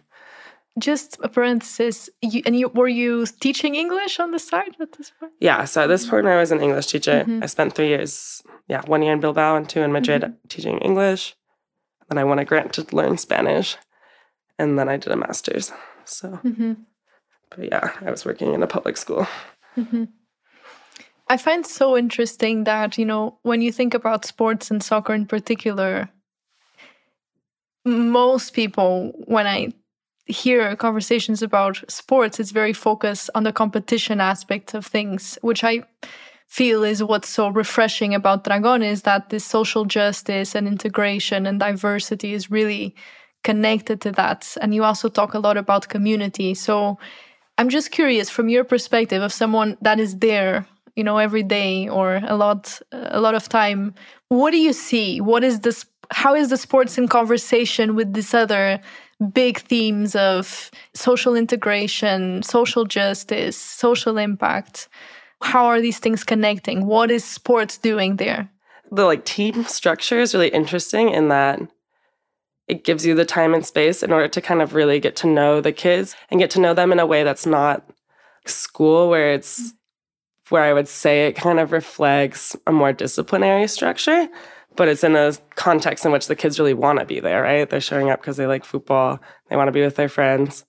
[0.78, 2.10] Just a parenthesis.
[2.22, 5.34] You, and you were you teaching English on the side at this point?
[5.40, 7.24] Yeah, so at this point, I was an English teacher.
[7.26, 7.44] Mhm.
[7.44, 11.36] I spent three years, yeah, one year in Bilbao and two in Madrid teaching English.
[12.10, 13.78] Then I won a grant to learn Spanish.
[14.60, 15.72] And then I did a master's.
[16.06, 16.74] So, hmm
[17.50, 19.26] but yeah, I was working in a public school.
[19.76, 20.06] hmm
[21.30, 25.26] I find so interesting that, you know, when you think about sports and soccer in
[25.26, 26.10] particular,
[27.86, 29.74] most people, when I
[30.28, 35.84] hear conversations about sports, it's very focused on the competition aspect of things, which I
[36.48, 41.60] feel is what's so refreshing about Dragon is that this social justice and integration and
[41.60, 42.96] diversity is really
[43.44, 44.58] connected to that.
[44.62, 46.54] And you also talk a lot about community.
[46.54, 46.98] So
[47.58, 51.88] I'm just curious from your perspective of someone that is there, you know, every day
[51.90, 53.94] or a lot a lot of time,
[54.30, 55.22] what do you see?
[55.22, 58.80] What is this how is the sports in conversation with this other
[59.34, 64.88] big themes of social integration, social justice, social impact?
[65.42, 66.86] How are these things connecting?
[66.86, 68.50] What is sports doing there?
[68.92, 71.60] the like team structure is really interesting in that
[72.68, 75.28] it gives you the time and space in order to kind of really get to
[75.28, 77.86] know the kids and get to know them in a way that's not
[78.46, 79.74] school where it's
[80.50, 84.30] where I would say it kind of reflects a more disciplinary structure,
[84.78, 87.70] but it's in a context in which the kids really want to be there, right?
[87.70, 90.66] They're showing up because they like football, they want to be with their friends.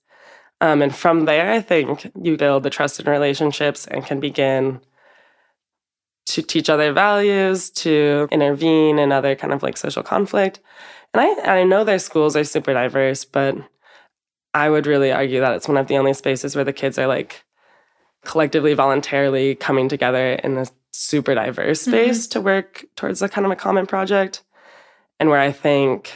[0.61, 4.81] Um, and from there, I think you build the trust trusted relationships and can begin
[6.25, 10.59] to teach other values, to intervene in other kind of like social conflict.
[11.13, 13.55] And I, I know their schools are super diverse, but
[14.53, 17.07] I would really argue that it's one of the only spaces where the kids are
[17.07, 17.43] like
[18.25, 21.91] collectively, voluntarily coming together in a super diverse Mhm.
[21.91, 24.43] space to work towards a kind of a common project.
[25.19, 26.11] And where I think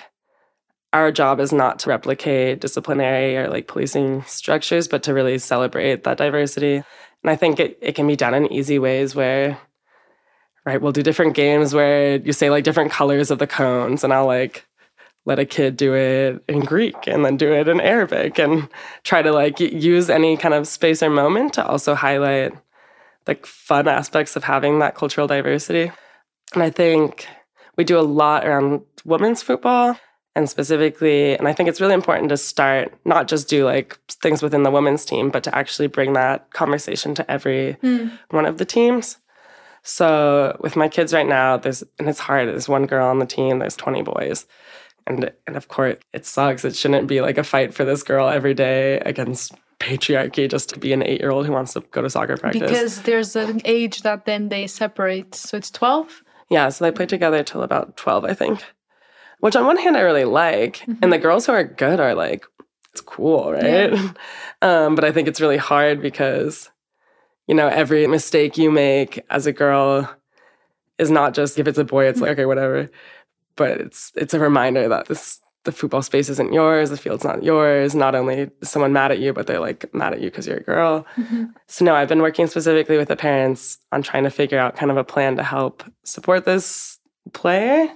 [0.94, 6.04] our job is not to replicate disciplinary or like policing structures, but to really celebrate
[6.04, 6.76] that diversity.
[6.76, 9.58] And I think it, it can be done in easy ways where,
[10.66, 14.14] right, we'll do different games where you say like different colors of the cones, and
[14.14, 14.66] I'll like
[15.26, 18.68] let a kid do it in Greek and then do it in Arabic and
[19.04, 22.54] try to like use any kind of space or moment to also highlight
[23.28, 25.92] like fun aspects of having that cultural diversity.
[26.54, 27.28] And I think
[27.78, 29.98] we do a lot around women's football
[30.36, 34.42] and specifically and i think it's really important to start not just do like things
[34.42, 38.08] within the women's team but to actually bring that conversation to every hmm.
[38.30, 39.18] one of the teams.
[39.86, 43.26] So with my kids right now there's and it's hard there's one girl on the
[43.26, 44.46] team there's 20 boys.
[45.06, 46.64] And and of course it sucks.
[46.64, 49.54] It shouldn't be like a fight for this girl every day against
[49.84, 52.62] patriarchy just to be an eight year old who wants to go to soccer practice
[52.62, 55.36] Because there's an age that then they separate.
[55.36, 56.24] So it's 12?
[56.50, 58.64] Yeah, so they play together till about 12, I think.
[59.40, 60.88] Which on one hand I really like.
[61.02, 62.46] And the girls who are good are like,
[62.92, 63.92] it's cool, right?
[64.62, 66.72] um, but I think it's really hard because,
[67.48, 70.10] you know, every mistake you make as a girl
[70.98, 72.90] is not just if it's a boy, it's like, okay, whatever.
[73.56, 77.42] But it's it's a reminder that this the football space isn't yours, the field's not
[77.44, 77.96] yours.
[77.96, 80.58] Not only is someone mad at you, but they're like mad at you because you're
[80.58, 81.06] a girl.
[81.68, 84.92] So no, I've been working specifically with the parents on trying to figure out kind
[84.92, 87.00] of a plan to help support this
[87.32, 87.90] player.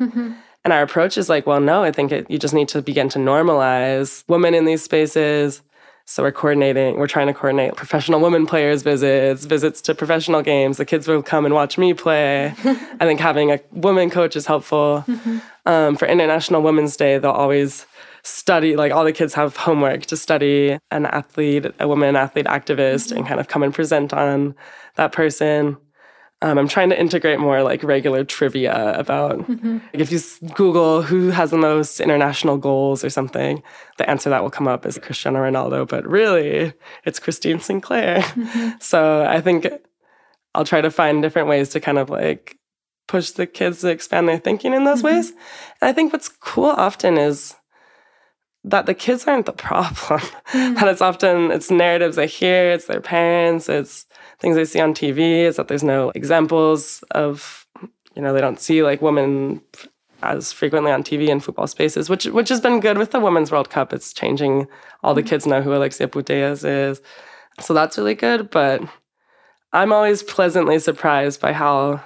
[0.63, 3.09] And our approach is like, well, no, I think it, you just need to begin
[3.09, 5.61] to normalize women in these spaces,
[6.09, 10.77] So we're coordinating, we're trying to coordinate professional women players visits, visits to professional games.
[10.77, 12.47] The kids will come and watch me play.
[12.63, 15.03] I think having a woman coach is helpful.
[15.05, 15.39] Mm-hmm.
[15.67, 17.85] Um, for International Women's Day, they'll always
[18.23, 23.07] study, like all the kids have homework to study an athlete, a woman athlete activist,
[23.07, 23.17] mm-hmm.
[23.17, 24.55] and kind of come and present on
[24.95, 25.75] that person.
[26.41, 29.79] Um, I'm trying to integrate more like regular trivia about mm-hmm.
[29.93, 30.19] like if you
[30.53, 33.61] Google who has the most international goals or something,
[33.97, 36.73] the answer that will come up is Cristiano Ronaldo, but really
[37.05, 38.21] it's Christine Sinclair.
[38.21, 38.69] Mm-hmm.
[38.79, 39.67] So I think
[40.53, 42.56] I'll try to find different ways to kind of like
[43.07, 45.15] push the kids to expand their thinking in those mm-hmm.
[45.15, 45.31] ways.
[45.81, 47.55] And I think what's cool often is
[48.63, 50.19] that the kids aren't the problem.
[50.51, 50.75] Mm.
[50.75, 54.05] that it's often it's narratives they hear, it's their parents, it's
[54.39, 57.65] things they see on TV, is that there's no examples of,
[58.15, 59.61] you know, they don't see like women
[60.23, 63.51] as frequently on TV in football spaces, which which has been good with the Women's
[63.51, 63.93] World Cup.
[63.93, 64.67] It's changing.
[65.03, 65.27] All the mm.
[65.27, 67.01] kids know who Alexia Putellas is.
[67.59, 68.49] So that's really good.
[68.49, 68.81] But
[69.73, 72.03] I'm always pleasantly surprised by how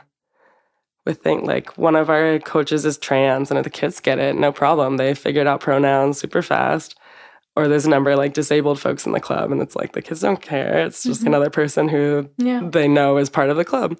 [1.06, 4.52] we think like one of our coaches is trans and the kids get it, no
[4.52, 4.98] problem.
[4.98, 6.98] They figured out pronouns super fast.
[7.56, 10.02] Or there's a number of like disabled folks in the club and it's like the
[10.02, 10.86] kids don't care.
[10.86, 11.28] It's just mm-hmm.
[11.28, 12.62] another person who yeah.
[12.64, 13.98] they know is part of the club.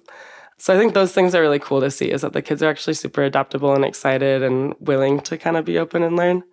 [0.58, 2.70] So I think those things are really cool to see is that the kids are
[2.70, 6.44] actually super adaptable and excited and willing to kind of be open and learn.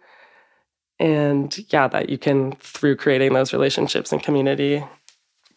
[0.99, 4.83] And yeah, that you can through creating those relationships and community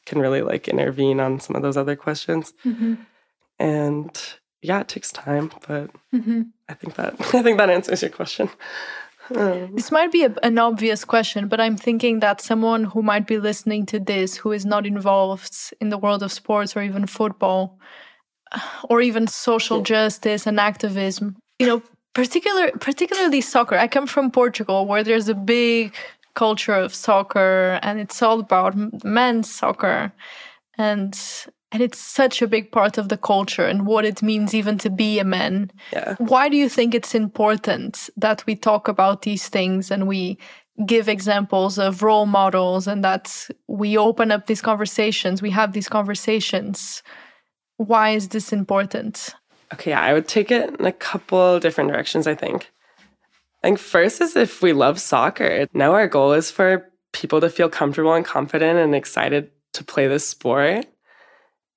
[0.07, 2.53] can really like intervene on some of those other questions.
[2.65, 2.95] Mm-hmm.
[3.59, 6.43] And yeah, it takes time, but mm-hmm.
[6.69, 8.49] I think that I think that answers your question.
[9.35, 13.27] Um, this might be a, an obvious question, but I'm thinking that someone who might
[13.27, 17.07] be listening to this who is not involved in the world of sports or even
[17.07, 17.79] football
[18.89, 21.83] or even social justice and activism, you know,
[22.15, 23.77] particular particularly soccer.
[23.77, 25.95] I come from Portugal where there's a big
[26.35, 30.13] culture of soccer and it's all about men's soccer.
[30.79, 31.19] And
[31.73, 34.91] and it's such a big part of the culture and what it means even to
[34.91, 35.71] be a man.
[35.93, 36.15] Yeah.
[36.19, 40.39] Why do you think it's important that we talk about these things and we
[40.87, 45.89] give examples of role models and that we open up these conversations, we have these
[45.89, 47.03] conversations?
[47.79, 49.35] Why is this important?
[49.73, 52.71] Okay, I would take it in a couple different directions, I think.
[53.63, 55.67] I think first is if we love soccer.
[55.73, 60.07] Now our goal is for people to feel comfortable and confident and excited to play
[60.07, 60.85] this sport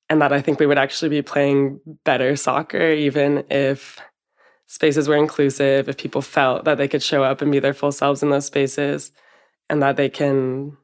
[0.09, 3.99] and that I think we would actually be playing better soccer even if
[4.67, 7.91] spaces were inclusive, if people felt that they could show up and be their full
[7.91, 9.11] selves in those spaces
[9.69, 10.77] and that they can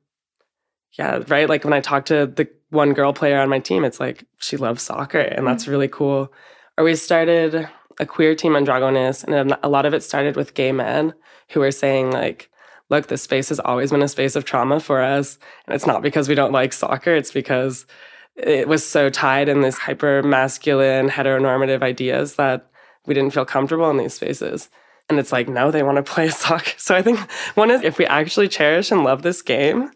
[0.99, 1.47] yeah, right?
[1.47, 4.57] Like when I talk to the one girl player on my team, it's like she
[4.57, 5.71] loves soccer and that's mm-hmm.
[5.71, 6.33] really cool.
[6.77, 7.69] Or we started
[7.99, 11.13] a queer team on Dragones and a lot of it started with gay men
[11.49, 12.49] who were saying like
[12.91, 15.39] look, this space has always been a space of trauma for us.
[15.65, 17.87] And it's not because we don't like soccer, it's because
[18.35, 22.69] it was so tied in these hyper masculine heteronormative ideas that
[23.05, 24.69] we didn't feel comfortable in these spaces.
[25.09, 26.73] And it's like, no, they want to play soccer.
[26.77, 27.19] So I think
[27.55, 29.91] one is if we actually cherish and love this game,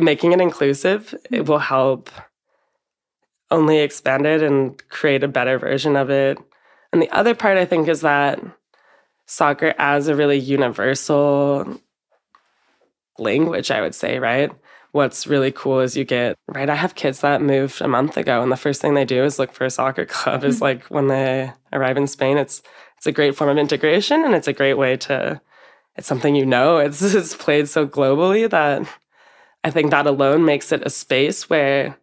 [0.00, 2.10] making it inclusive, it will help
[3.50, 6.38] only expand it and create a better version of it.
[6.92, 8.40] And the other part I think is that
[9.26, 11.80] soccer as a really universal
[13.18, 14.50] language, I would say, right?
[14.98, 18.42] What's really cool is you get right i have kids that moved a month ago
[18.42, 20.64] and the first thing they do is look for a soccer club is mm-hmm.
[20.64, 22.62] like when they arrive in spain it's
[22.96, 25.40] it's a great form of integration and it's a great way to
[25.94, 28.82] it's something you know it's it's played so globally that
[29.62, 31.96] i think that alone makes it a space where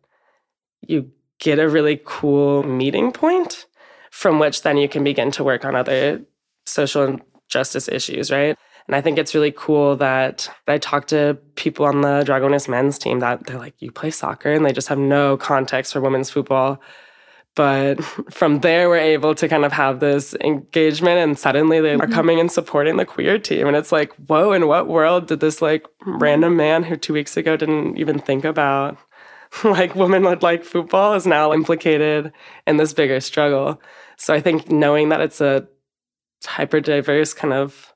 [0.88, 3.66] you get a really cool meeting point
[4.10, 6.22] from which then you can begin to work on other
[6.66, 7.20] social
[7.50, 8.58] justice issues right
[8.88, 13.00] and I think it's really cool that I talk to people on the Dragones men's
[13.00, 16.30] team that they're like, you play soccer, and they just have no context for women's
[16.30, 16.80] football.
[17.56, 21.98] But from there, we're able to kind of have this engagement, and suddenly they are
[21.98, 22.14] mm-hmm.
[22.14, 23.68] coming and supporting the queer team.
[23.68, 27.38] And it's like, whoa, in what world did this like random man who two weeks
[27.38, 28.98] ago didn't even think about
[29.64, 32.32] like women would like football is now implicated
[32.68, 33.82] in this bigger struggle?
[34.18, 35.68] So I think knowing that it's a
[36.46, 37.95] hyper diverse kind of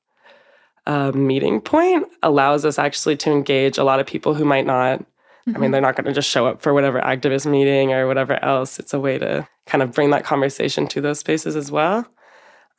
[0.90, 5.00] uh, meeting point allows us actually to engage a lot of people who might not.
[5.00, 5.50] Mm-hmm.
[5.50, 5.72] I mean, mm-hmm.
[5.74, 8.80] they're not going to just show up for whatever activist meeting or whatever else.
[8.80, 12.08] It's a way to kind of bring that conversation to those spaces as well.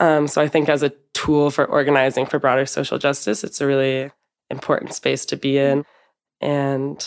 [0.01, 3.67] Um, so I think as a tool for organizing for broader social justice, it's a
[3.67, 4.11] really
[4.51, 5.85] important space to be in.
[6.41, 7.07] And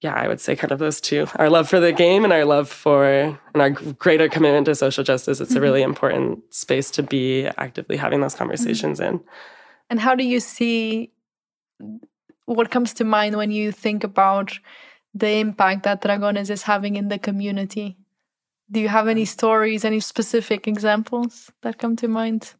[0.00, 2.44] yeah, I would say kind of those two our love for the game and our
[2.44, 5.40] love for and our greater commitment to social justice.
[5.40, 5.58] It's mm-hmm.
[5.58, 9.16] a really important space to be actively having those conversations mm-hmm.
[9.16, 9.24] in.
[9.90, 11.12] And how do you see
[12.44, 14.58] what comes to mind when you think about
[15.14, 17.96] the impact that Dragones is having in the community?
[18.70, 22.54] Do you have any stories, any specific examples that come to mind?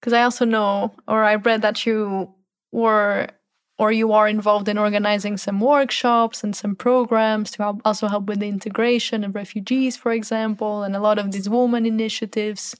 [0.00, 2.34] Because I also know, or I read that you
[2.72, 3.28] were
[3.78, 8.26] or you are involved in organizing some workshops and some programs to help, also help
[8.26, 12.76] with the integration of refugees, for example, and a lot of these women initiatives,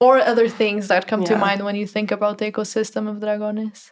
[0.00, 1.28] or other things that come yeah.
[1.28, 3.90] to mind when you think about the ecosystem of Dragones.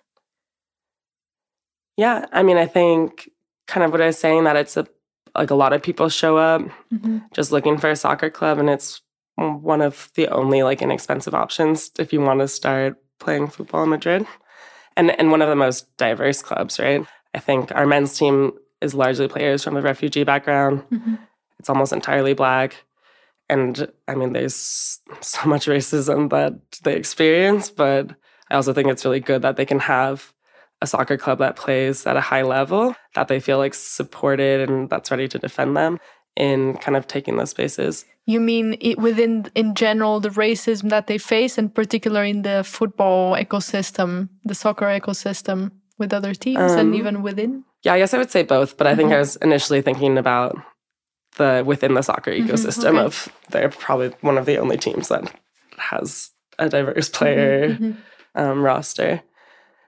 [1.96, 3.28] Yeah, I mean, I think
[3.66, 4.86] kind of what I was saying that it's a
[5.34, 7.18] like a lot of people show up mm-hmm.
[7.34, 9.02] just looking for a soccer club, and it's
[9.36, 13.90] one of the only like inexpensive options if you want to start playing football in
[13.90, 14.26] Madrid
[14.96, 17.06] and and one of the most diverse clubs, right?
[17.34, 20.84] I think our men's team is largely players from a refugee background.
[20.90, 21.14] Mm-hmm.
[21.58, 22.84] It's almost entirely black.
[23.48, 28.10] And I mean, there's so much racism that they experience, but
[28.50, 30.32] I also think it's really good that they can have
[30.82, 34.90] a soccer club that plays at a high level, that they feel like supported and
[34.90, 35.98] that's ready to defend them
[36.36, 38.04] in kind of taking those spaces.
[38.26, 42.64] You mean it, within, in general, the racism that they face, and particularly in the
[42.64, 47.64] football ecosystem, the soccer ecosystem with other teams, um, and even within?
[47.82, 49.16] Yeah, I guess I would say both, but I think mm-hmm.
[49.16, 50.58] I was initially thinking about
[51.36, 53.04] the within the soccer mm-hmm, ecosystem mm-hmm, okay.
[53.04, 55.32] of they're probably one of the only teams that
[55.78, 58.40] has a diverse player mm-hmm, mm-hmm.
[58.40, 59.22] um, roster.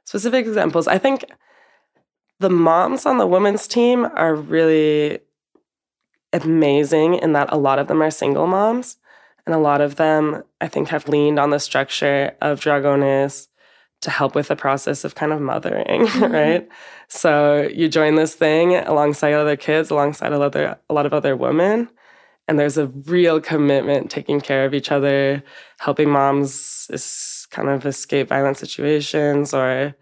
[0.05, 1.24] Specific examples, I think
[2.40, 5.18] the moms on the women's team are really
[6.33, 8.97] amazing in that a lot of them are single moms.
[9.47, 13.49] And a lot of them, I think, have leaned on the structure of Dragones
[14.03, 16.33] to help with the process of kind of mothering, mm-hmm.
[16.33, 16.68] right?
[17.09, 21.14] So you join this thing alongside other kids, alongside a lot, of, a lot of
[21.14, 21.89] other women.
[22.47, 25.43] And there's a real commitment taking care of each other,
[25.79, 29.95] helping moms kind of escape violent situations or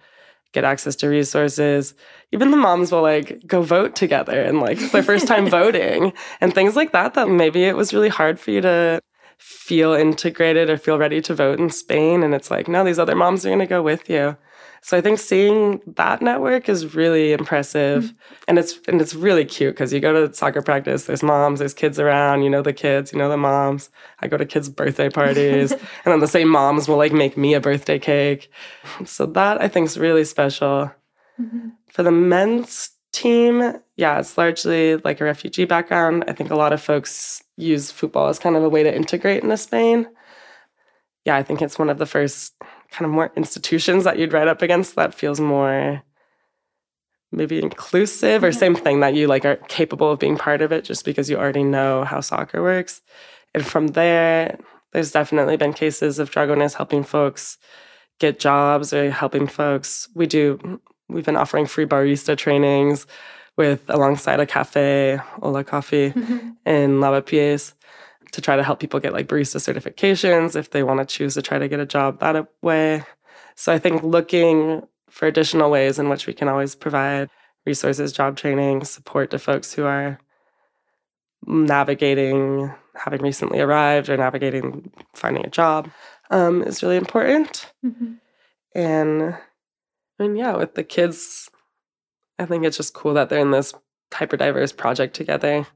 [0.53, 1.95] get access to resources.
[2.33, 6.12] Even the moms will like go vote together and like it's their first time voting
[6.41, 7.14] and things like that.
[7.14, 9.01] That maybe it was really hard for you to
[9.39, 12.22] feel integrated or feel ready to vote in Spain.
[12.22, 14.37] And it's like, no, these other moms are going to go with you.
[14.83, 18.16] So I think seeing that network is really impressive, mm-hmm.
[18.47, 21.07] and it's and it's really cute because you go to soccer practice.
[21.07, 22.45] There's moms, there's kids around.
[22.45, 23.91] You know the kids, you know the moms.
[24.20, 27.55] I go to kids' birthday parties, and then the same moms will like make me
[27.55, 28.49] a birthday cake.
[29.05, 30.93] So that I think is really special.
[31.41, 31.70] Mm-hmm.
[31.97, 36.24] For the men's team, yeah, it's largely like a refugee background.
[36.28, 39.42] I think a lot of folks use football as kind of a way to integrate
[39.42, 40.07] into Spain.
[41.24, 42.53] Yeah, I think it's one of the first
[42.90, 46.03] kind of more institutions that you'd write up against that feels more
[47.32, 48.59] maybe inclusive or mm-hmm.
[48.59, 51.38] same thing that you like are capable of being part of it just because you
[51.38, 53.01] already know how soccer works.
[53.55, 54.59] And from there,
[54.92, 57.57] there's definitely been cases of Dragones helping folks
[58.18, 60.11] get jobs or helping folks.
[60.14, 60.78] We do,
[61.09, 63.07] we've been offering free barista trainings
[63.57, 66.51] with alongside a cafe, Hola Coffee mm-hmm.
[66.67, 67.73] in Lavapiés
[68.33, 71.43] to try to help people get like barista certifications if they want to choose to
[71.43, 73.05] try to get a job that way.
[73.55, 77.31] So I think looking for additional ways in which we can always provide
[77.65, 80.19] resources, job training, support to folks who are
[81.47, 85.89] navigating having recently arrived or navigating finding a job
[86.31, 87.71] um, is really important.
[87.85, 88.15] Mm-hmm.
[88.75, 89.37] And
[90.19, 91.51] I mean, yeah, with the kids,
[92.39, 93.75] I think it's just cool that they're in this
[94.12, 95.67] hyper diverse project together.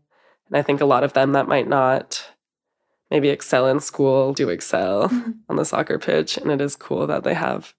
[0.47, 2.27] And I think a lot of them that might not
[3.11, 5.31] maybe excel in school do excel mm-hmm.
[5.49, 6.37] on the soccer pitch.
[6.37, 7.75] And it is cool that they have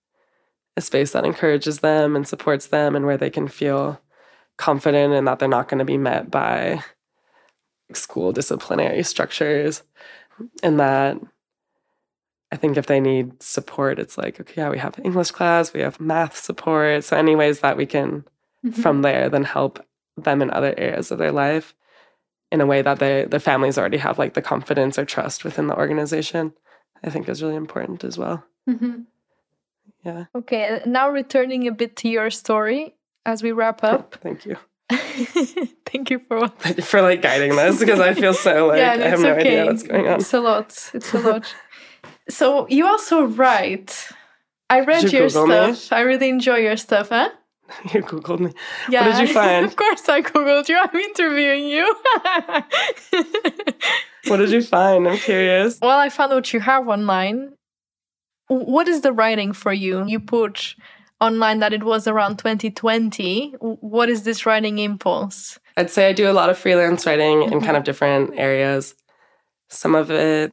[0.78, 4.01] a space that encourages them and supports them and where they can feel
[4.57, 6.82] confident and that they're not going to be met by
[7.93, 9.84] school disciplinary structures.
[10.64, 11.18] And that
[12.52, 15.80] I think if they need support, it's like, okay, yeah, we have English class, we
[15.82, 17.04] have math support.
[17.06, 18.26] So, any ways that we can
[18.66, 18.82] mm-hmm.
[18.82, 19.86] from there then help
[20.18, 21.74] them in other areas of their life
[22.52, 25.68] in a way that they the families already have like the confidence or trust within
[25.68, 26.54] the organization
[27.04, 29.02] i think is really important as well mm-hmm.
[30.04, 32.93] yeah okay now returning a bit to your story
[33.26, 34.58] as we wrap up thank you
[35.86, 38.91] thank you for thank you for like guiding this because i feel so like yeah,
[38.91, 39.60] i have no okay.
[39.60, 41.56] idea what's going on it's a lot it's a lot
[42.32, 44.07] so you also write
[44.69, 45.97] i read you your stuff me?
[45.97, 47.29] i really enjoy your stuff huh
[47.93, 48.51] You Googled me.
[48.89, 49.07] Yeah.
[49.07, 49.65] What did you find?
[49.65, 50.77] Of course I Googled you.
[50.77, 51.95] I'm interviewing you.
[54.27, 55.07] what did you find?
[55.07, 55.79] I'm curious.
[55.82, 57.53] Well, I found what you have online.
[58.47, 60.05] What is the writing for you?
[60.05, 60.75] You put
[61.21, 63.55] online that it was around 2020.
[63.59, 65.57] What is this writing impulse?
[65.77, 67.53] I'd say I do a lot of freelance writing mm-hmm.
[67.53, 68.95] in kind of different areas.
[69.69, 70.51] Some of it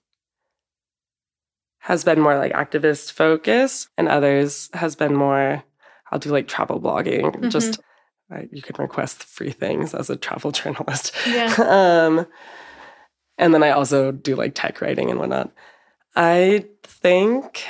[1.89, 5.64] has been more like activist focus, and others has been more
[6.11, 7.22] I'll do like travel blogging.
[7.22, 7.49] Mm-hmm.
[7.49, 7.80] Just
[8.30, 11.14] I, you can request free things as a travel journalist.
[11.26, 11.55] Yeah.
[11.59, 12.26] um,
[13.39, 15.51] and then I also do like tech writing and whatnot.
[16.14, 17.64] I think,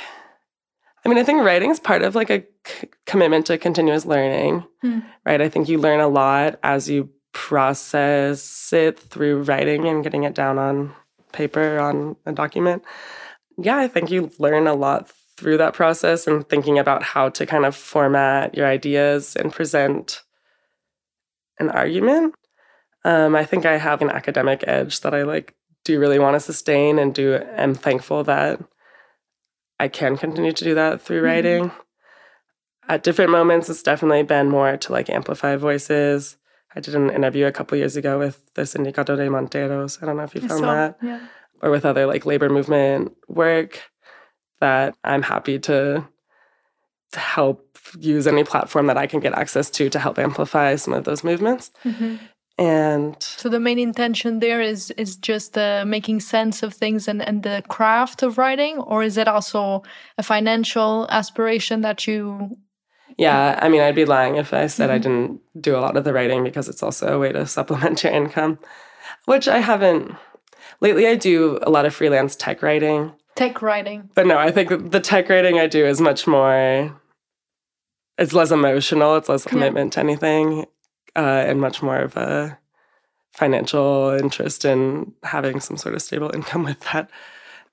[1.05, 4.65] I mean, I think writing is part of like a c- commitment to continuous learning,
[4.81, 4.99] hmm.
[5.25, 5.39] right?
[5.39, 10.33] I think you learn a lot as you process it through writing and getting it
[10.33, 10.93] down on
[11.31, 12.83] paper on a document.
[13.61, 17.45] Yeah, I think you learn a lot through that process and thinking about how to
[17.45, 20.21] kind of format your ideas and present
[21.59, 22.35] an argument.
[23.05, 25.55] Um, I think I have an academic edge that I like
[25.85, 28.59] do really want to sustain and do am thankful that
[29.79, 31.25] I can continue to do that through mm-hmm.
[31.25, 31.71] writing.
[32.89, 36.37] At different moments, it's definitely been more to like amplify voices.
[36.75, 40.01] I did an interview a couple years ago with the Sindicato de Manteros.
[40.01, 40.97] I don't know if you found that.
[41.01, 41.21] Yeah.
[41.61, 43.81] Or with other like labor movement work
[44.59, 46.07] that I'm happy to,
[47.11, 50.93] to help use any platform that I can get access to to help amplify some
[50.93, 51.71] of those movements.
[51.83, 52.17] Mm-hmm.
[52.59, 57.21] And so the main intention there is is just uh, making sense of things and,
[57.21, 59.81] and the craft of writing, or is it also
[60.17, 62.57] a financial aspiration that you?
[63.17, 64.95] Yeah, I mean, I'd be lying if I said mm-hmm.
[64.95, 68.03] I didn't do a lot of the writing because it's also a way to supplement
[68.03, 68.59] your income,
[69.23, 70.15] which I haven't.
[70.81, 73.13] Lately, I do a lot of freelance tech writing.
[73.35, 74.09] Tech writing.
[74.15, 76.99] But no, I think the tech writing I do is much more.
[78.17, 79.15] It's less emotional.
[79.17, 79.95] It's less commitment yeah.
[79.95, 80.65] to anything
[81.15, 82.57] uh, and much more of a
[83.31, 87.09] financial interest in having some sort of stable income with that.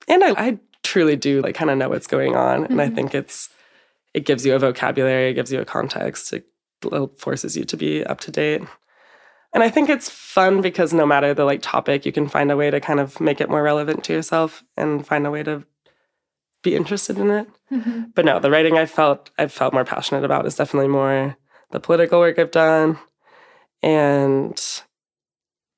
[0.07, 2.71] And I, I truly do like kind of know what's going on, mm-hmm.
[2.71, 2.95] and I mm-hmm.
[2.95, 3.49] think it's
[4.13, 6.45] it gives you a vocabulary, it gives you a context, it
[7.17, 8.61] forces you to be up to date.
[9.57, 12.55] And I think it's fun because no matter the like topic, you can find a
[12.55, 15.63] way to kind of make it more relevant to yourself and find a way to
[16.61, 17.49] be interested in it.
[17.71, 18.03] Mm-hmm.
[18.13, 21.35] But no, the writing I felt I felt more passionate about is definitely more
[21.71, 22.99] the political work I've done
[23.81, 24.63] and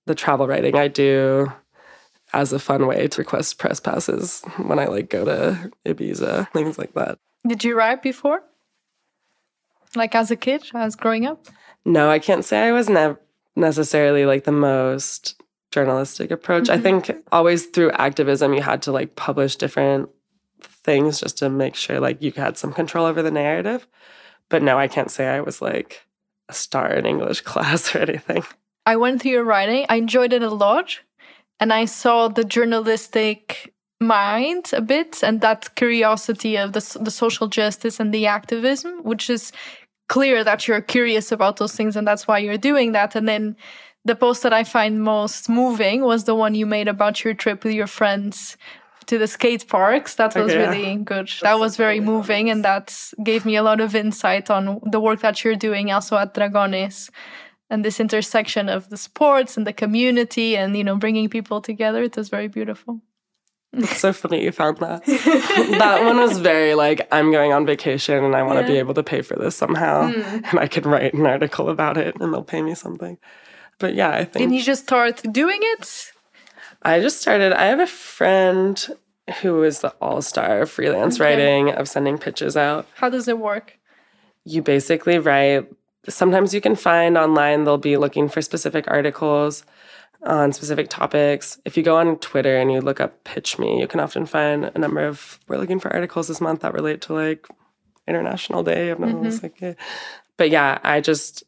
[0.07, 1.49] the travel writing I do
[2.33, 6.77] as a fun way to request press passes when I like go to Ibiza, things
[6.77, 7.17] like that.
[7.47, 8.43] Did you write before?
[9.95, 11.47] Like as a kid, as growing up?
[11.85, 13.17] No, I can't say I was never
[13.59, 15.41] necessarily like the most
[15.71, 16.65] journalistic approach.
[16.65, 16.79] Mm-hmm.
[16.79, 20.09] I think always through activism you had to like publish different
[20.61, 23.87] things just to make sure like you had some control over the narrative.
[24.49, 26.01] But no, I can't say I was like
[26.49, 28.43] a star in English class or anything.
[28.85, 29.85] I went through your writing.
[29.89, 30.99] I enjoyed it a lot.
[31.59, 37.47] And I saw the journalistic mind a bit and that curiosity of the, the social
[37.47, 39.51] justice and the activism, which is
[40.09, 43.15] clear that you're curious about those things and that's why you're doing that.
[43.15, 43.55] And then
[44.03, 47.63] the post that I find most moving was the one you made about your trip
[47.63, 48.57] with your friends
[49.05, 50.15] to the skate parks.
[50.15, 51.27] That was okay, really good.
[51.27, 52.53] That's that was very moving, nice.
[52.53, 52.85] and that
[53.23, 57.09] gave me a lot of insight on the work that you're doing also at Dragones
[57.69, 62.03] and this intersection of the sports and the community and you know bringing people together.
[62.03, 63.01] It was very beautiful.
[63.73, 65.05] It's so funny you found that.
[65.05, 68.67] that one was very like, I'm going on vacation and I want to yeah.
[68.67, 70.11] be able to pay for this somehow.
[70.11, 70.49] Mm.
[70.49, 73.17] And I can write an article about it and they'll pay me something.
[73.77, 74.33] But yeah, I think.
[74.33, 76.11] Didn't you just start doing it?
[76.81, 77.53] I just started.
[77.53, 78.87] I have a friend
[79.41, 81.35] who is the all star freelance okay.
[81.35, 82.87] writing of sending pitches out.
[82.95, 83.77] How does it work?
[84.45, 85.69] You basically write,
[86.07, 89.63] sometimes you can find online, they'll be looking for specific articles
[90.23, 91.59] on specific topics.
[91.65, 94.65] If you go on Twitter and you look up Pitch Me, you can often find
[94.65, 97.47] a number of, we're looking for articles this month that relate to like
[98.07, 99.39] International Day of Novels.
[99.39, 99.65] Mm-hmm.
[99.65, 99.77] Like,
[100.35, 101.43] but yeah, I just,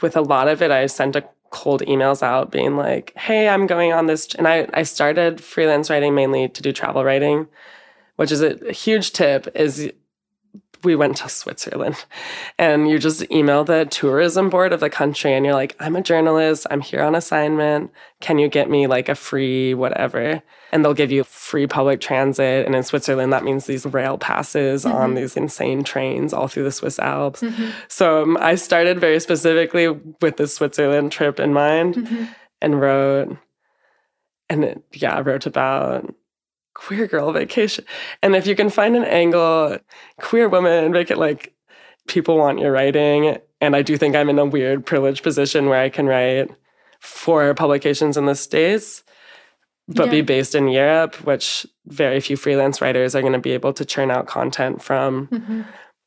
[0.00, 3.66] with a lot of it, I sent a cold emails out being like, hey, I'm
[3.66, 4.34] going on this.
[4.34, 7.46] And I, I started freelance writing mainly to do travel writing,
[8.16, 9.92] which is a, a huge tip is
[10.84, 12.04] we went to Switzerland
[12.58, 16.02] and you just email the tourism board of the country and you're like, I'm a
[16.02, 17.90] journalist, I'm here on assignment.
[18.20, 20.42] Can you get me like a free whatever?
[20.72, 22.66] And they'll give you free public transit.
[22.66, 24.96] And in Switzerland, that means these rail passes mm-hmm.
[24.96, 27.42] on these insane trains all through the Swiss Alps.
[27.42, 27.70] Mm-hmm.
[27.88, 32.24] So um, I started very specifically with the Switzerland trip in mind mm-hmm.
[32.60, 33.36] and wrote,
[34.48, 36.12] and it, yeah, I wrote about
[36.76, 37.84] queer girl vacation.
[38.22, 39.78] And if you can find an angle,
[40.20, 41.54] queer woman, make it like
[42.06, 43.38] people want your writing.
[43.60, 46.50] And I do think I'm in a weird privileged position where I can write
[47.00, 49.02] for publications in the States,
[49.88, 50.12] but yeah.
[50.12, 53.84] be based in Europe, which very few freelance writers are going to be able to
[53.84, 55.62] churn out content from mm-hmm.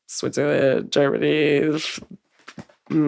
[0.06, 1.78] Switzerland, Germany,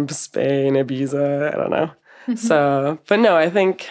[0.08, 1.54] Spain, Ibiza.
[1.54, 1.90] I don't know.
[2.26, 2.34] Mm-hmm.
[2.34, 3.88] So, but no, I think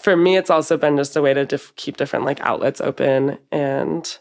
[0.00, 4.18] for me, it's also been just a way to keep different like outlets open and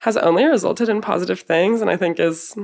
[0.00, 1.80] has only resulted in positive things.
[1.80, 2.56] And I think is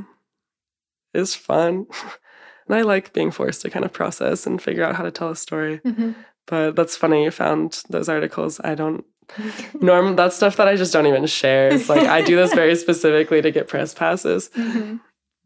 [1.14, 1.86] is fun.
[2.68, 5.30] and I like being forced to kind of process and figure out how to tell
[5.30, 5.80] a story.
[5.84, 6.14] Mhm.
[6.46, 8.60] But that's funny you found those articles.
[8.64, 9.04] I don't
[9.80, 11.68] norm that stuff that I just don't even share.
[11.68, 14.48] It's like I do this very specifically to get press passes.
[14.54, 15.00] Mhm.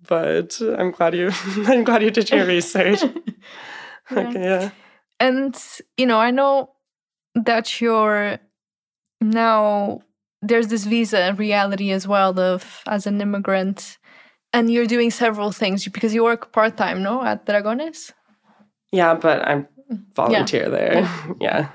[0.08, 1.30] But I'm glad you
[1.66, 3.02] I'm glad you did your research.
[3.02, 4.18] Yeah.
[4.18, 4.70] Okay, yeah.
[5.20, 5.56] And
[5.96, 6.71] you know, I know
[7.34, 8.38] that you're
[9.20, 10.00] now
[10.42, 13.98] there's this visa reality as well of as an immigrant,
[14.52, 18.12] and you're doing several things because you work part time, no, at Dragones.
[18.90, 19.68] Yeah, but I'm
[20.14, 21.08] volunteer there.
[21.40, 21.68] Yeah.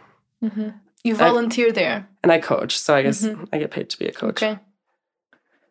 [0.43, 0.69] Mm-hmm.
[1.03, 2.07] You I- volunteer there.
[2.23, 3.47] And I coach, so I guess Mhm.
[3.53, 4.43] I get paid to be a coach.
[4.43, 4.59] Okay.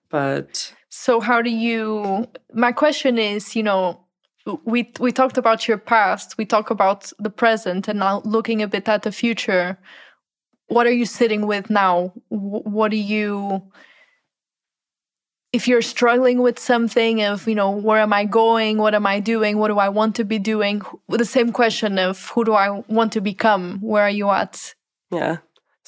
[0.08, 2.26] But So how do you?
[2.54, 4.00] My question is, you know,
[4.64, 8.68] we we talked about your past, we talk about the present, and now looking a
[8.68, 9.78] bit at the future.
[10.68, 12.12] What are you sitting with now?
[12.28, 13.62] What do you?
[15.52, 18.78] If you're struggling with something of, you know, where am I going?
[18.78, 19.58] What am I doing?
[19.58, 20.82] What do I want to be doing?
[21.08, 23.78] The same question of who do I want to become?
[23.80, 24.74] Where are you at?
[25.10, 25.38] yeah.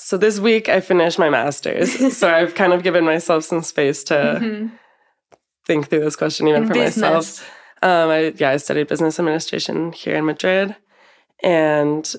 [0.00, 2.16] So this week I finished my master's.
[2.16, 4.70] so I've kind of given myself some space to Mhm.
[5.66, 7.44] think through this question even In for myself.
[7.82, 10.74] Um, I, yeah, I studied business administration here in Madrid,
[11.42, 12.12] and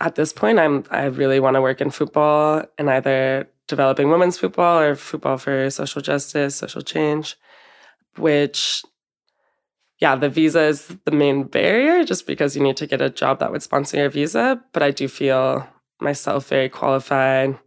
[0.00, 4.38] at this point, I'm I really want to work in football and either developing women's
[4.38, 7.36] football or football for social justice, social change.
[8.16, 8.82] Which,
[9.98, 13.38] yeah, the visa is the main barrier, just because you need to get a job
[13.38, 14.60] that would sponsor your visa.
[14.72, 15.66] But I do feel
[16.00, 17.58] myself very qualified,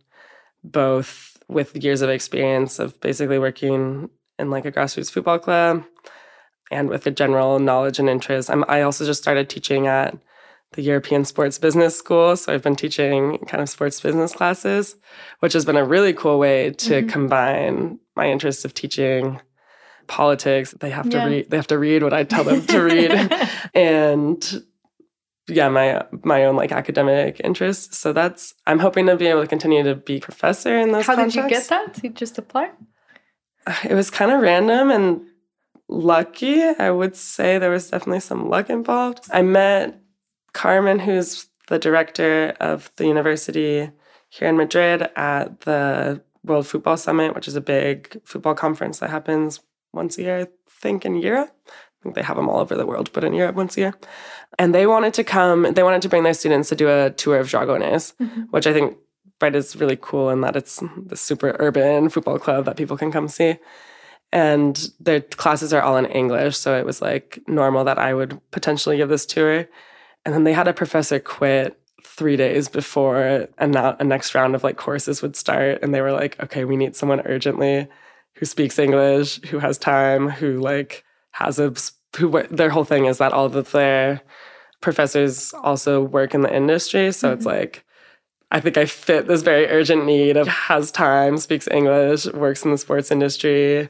[0.63, 5.83] both with years of experience of basically working in like a grassroots football club
[6.71, 8.49] and with a general knowledge and interest.
[8.49, 10.17] I'm, I also just started teaching at
[10.73, 12.35] the European Sports Business School.
[12.37, 14.95] So I've been teaching kind of sports business classes,
[15.39, 17.09] which has been a really cool way to Mhm.
[17.09, 19.41] combine my interest of teaching
[20.07, 20.71] politics.
[20.79, 23.11] They have to read they have to read what I tell them to read
[23.73, 24.63] and
[25.47, 27.97] yeah, my my own like academic interests.
[27.97, 31.15] So that's I'm hoping to be able to continue to be professor in those How
[31.15, 31.99] did you get that?
[32.03, 32.69] You just apply?
[33.83, 35.21] It was kind of random and
[35.91, 36.61] lucky.
[36.63, 39.25] I would say there was definitely some luck involved.
[39.31, 39.99] I met
[40.53, 43.91] Carmen, who's the director of the university
[44.29, 49.09] here in Madrid, at the World Football Summit, which is a big football conference that
[49.09, 49.59] happens
[49.93, 51.51] once a year, I think, in Europe.
[51.67, 53.93] I think they have them all over the world, but in Europe once a year.
[54.57, 57.37] And they wanted to come, they wanted to bring their students to do a tour
[57.37, 58.47] of Dragones, Mhm.
[58.49, 58.97] which I think
[59.39, 63.11] right is really cool in that it's the super urban football club that people can
[63.11, 63.59] come see.
[64.31, 66.57] And their classes are all in English.
[66.57, 69.67] So it was like normal that I would potentially give this tour.
[70.25, 74.55] And then they had a professor quit three days before and now a next round
[74.55, 75.79] of like courses would start.
[75.81, 77.87] And they were like, okay, we need someone urgently
[78.35, 81.73] who speaks English, who has time, who like has a
[82.17, 84.21] who their whole thing is that all of their
[84.81, 87.11] professors also work in the industry.
[87.11, 87.51] So it's Mhm.
[87.51, 87.83] like
[88.53, 92.71] I think I fit this very urgent need of has time, speaks English, works in
[92.71, 93.87] the sports industry,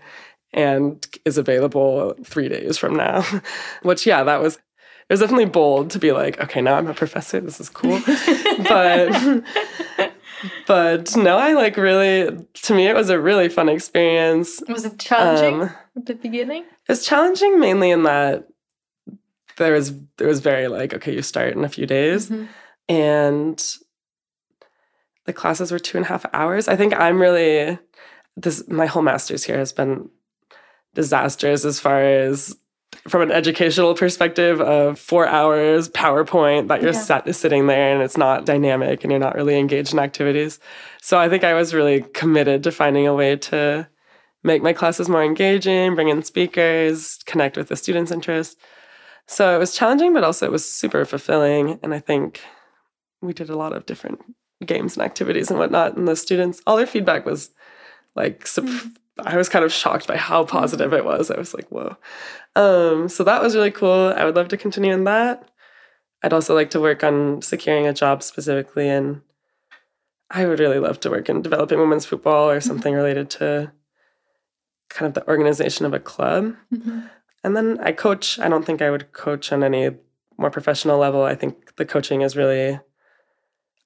[0.54, 3.24] and is available three days from now.
[3.84, 6.94] Which, yeah, that was it was definitely bold to be like, okay, now I'm a
[6.94, 7.40] professor.
[7.42, 8.00] This is cool.
[8.70, 9.44] but
[10.68, 14.62] but no, I like really to me it was a really fun experience.
[14.68, 16.64] Was it challenging Um, at the beginning?
[16.64, 18.48] it was challenging mainly in that
[19.58, 22.48] there was there was very like, okay, you start in a few days Mhm.
[22.90, 23.78] and
[25.26, 26.68] the classes were two and a half hours.
[26.68, 27.78] I think I'm really
[28.38, 30.10] this my whole master's here has been
[30.94, 32.56] disastrous as far as
[33.08, 37.00] from an educational perspective of four hours PowerPoint that you're Yeah.
[37.00, 40.60] sat sitting there and it's not dynamic and you're not really engaged in activities.
[41.02, 43.88] So I think I was really committed to finding a way to
[44.44, 48.58] make my classes more engaging, bring in speakers, connect with the students' interest.
[49.28, 51.80] So it was challenging, but also it was super fulfilling.
[51.82, 52.42] And I think
[53.22, 54.20] we did a lot of different
[54.66, 55.96] games and activities and whatnot.
[55.96, 57.52] And the students, all their feedback was
[58.16, 58.90] like, sup- mm-hmm.
[59.20, 61.30] I was kind of shocked by how positive it was.
[61.30, 61.98] I was like, whoa.
[62.56, 64.14] Um, so that was really cool.
[64.16, 65.50] I would love to continue in that.
[66.24, 68.88] I'd also like to work on securing a job specifically.
[68.90, 69.22] And
[70.30, 73.72] I would really love to work in developing women's football or something related to
[74.90, 76.56] kind of the organization of a club.
[76.74, 77.10] Mhm.
[77.44, 78.40] And then I coach.
[78.40, 79.92] I don't think I would coach on any
[80.38, 81.24] more professional level.
[81.24, 82.80] I think the coaching is really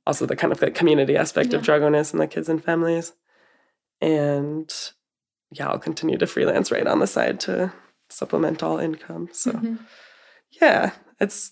[0.06, 3.14] also the kind of the community aspect of Dragones and the kids and families.
[4.02, 4.72] And
[5.52, 7.72] yeah, I'll continue to freelance right on the side to
[8.10, 9.30] supplement all income.
[9.32, 9.80] So Mhm.
[10.62, 11.52] yeah, it's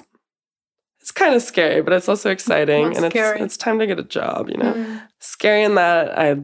[1.00, 2.96] it's kind of scary, but it's also exciting.
[2.96, 3.42] And it's scary?
[3.42, 5.02] it's time to get a job, you know Mm.
[5.20, 6.36] scary in that I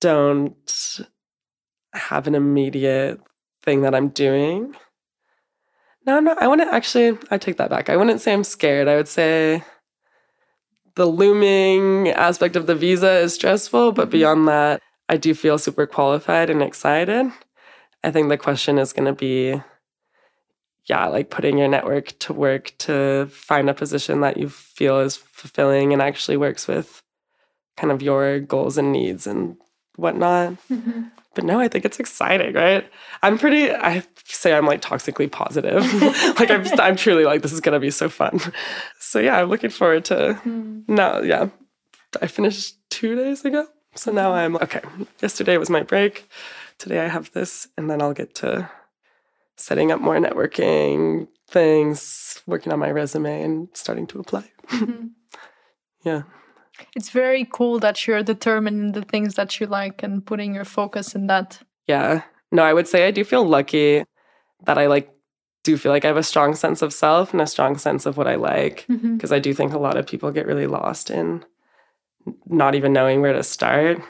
[0.00, 1.00] don't
[1.92, 3.20] have an immediate
[3.62, 4.74] thing that I'm doing.
[6.06, 6.42] No, I'm not.
[6.42, 7.88] I wouldn't actually, I take that back.
[7.88, 8.88] I wouldn't say I'm scared.
[8.88, 9.62] I would say
[10.96, 15.86] the looming aspect of the visa is stressful, but beyond that, I do feel super
[15.86, 17.30] qualified and excited.
[18.02, 19.60] I think the question is going to be
[20.86, 25.16] yeah, like putting your network to work to find a position that you feel is
[25.16, 27.02] fulfilling and actually works with
[27.76, 29.56] kind of your goals and needs and
[29.96, 30.52] whatnot.
[30.70, 31.04] Mm-hmm.
[31.34, 32.88] But no, I think it's exciting, right?
[33.22, 35.82] I'm pretty, I say I'm like toxically positive.
[36.38, 38.38] like I'm, I'm truly like, this is going to be so fun.
[39.00, 40.88] So yeah, I'm looking forward to mm.
[40.88, 41.20] now.
[41.20, 41.48] Yeah.
[42.22, 43.66] I finished two days ago.
[43.96, 44.32] So now.
[44.32, 44.80] I'm okay.
[45.22, 46.28] Yesterday was my break.
[46.78, 48.68] Today I have this, and then I'll get to
[49.56, 54.50] setting up more networking things, working on my resume, and starting to apply.
[54.68, 55.06] Mm-hmm.
[56.04, 56.22] yeah.
[56.96, 61.14] It's very cool that you're determining the things that you like and putting your focus
[61.14, 61.60] in that.
[61.86, 62.22] Yeah.
[62.50, 64.04] No, I would say I do feel lucky
[64.64, 65.10] that I like
[65.62, 68.16] do feel like I have a strong sense of self and a strong sense of
[68.16, 69.34] what I like because mm-hmm.
[69.34, 71.44] I do think a lot of people get really lost in
[72.46, 74.00] not even knowing where to start.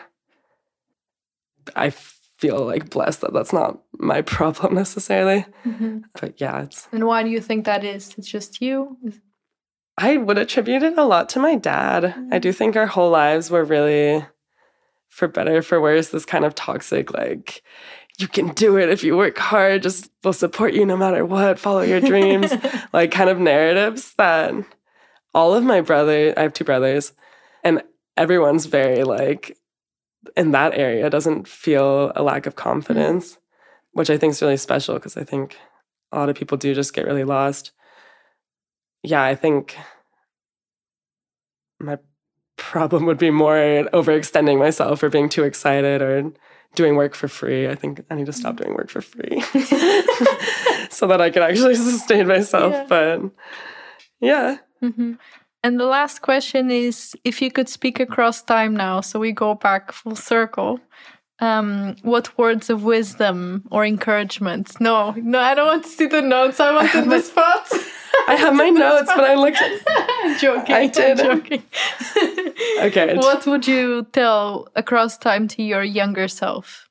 [1.74, 5.46] I feel like blessed that that's not my problem necessarily.
[5.64, 6.00] Mm-hmm.
[6.20, 6.88] But yeah, it's.
[6.92, 8.14] And why do you think that is?
[8.18, 8.96] It's just you?
[9.96, 12.04] I would attribute it a lot to my dad.
[12.04, 12.34] Mm-hmm.
[12.34, 14.24] I do think our whole lives were really,
[15.08, 17.62] for better for worse, this kind of toxic, like,
[18.18, 21.58] you can do it if you work hard, just we'll support you no matter what,
[21.58, 22.52] follow your dreams,
[22.92, 24.54] like kind of narratives that
[25.34, 27.12] all of my brother, I have two brothers,
[27.64, 27.82] and
[28.16, 29.56] everyone's very like,
[30.36, 33.98] in that area doesn't feel a lack of confidence, mm-hmm.
[34.00, 35.58] which I think is really special because I think
[36.12, 37.72] a lot of people do just get really lost.
[39.02, 39.76] Yeah, I think
[41.78, 41.98] my
[42.56, 43.56] problem would be more
[43.92, 46.32] overextending myself or being too excited or
[46.74, 47.68] doing work for free.
[47.68, 48.64] I think I need to stop mm-hmm.
[48.64, 49.40] doing work for free
[50.90, 52.72] so that I can actually sustain myself.
[52.72, 52.86] Yeah.
[52.88, 53.20] But
[54.20, 54.56] yeah.
[54.82, 55.12] Mm-hmm.
[55.64, 59.54] And the last question is if you could speak across time now, so we go
[59.54, 60.78] back full circle.
[61.40, 64.78] Um, what words of wisdom or encouragement?
[64.78, 66.60] No, no, I don't want to see the notes.
[66.60, 67.66] I want in the spot.
[68.28, 70.38] I have my notes, but I looked at.
[70.38, 70.74] joking.
[70.74, 71.20] I did.
[71.20, 71.62] I'm joking.
[72.80, 73.16] okay.
[73.16, 76.90] What would you tell across time to your younger self?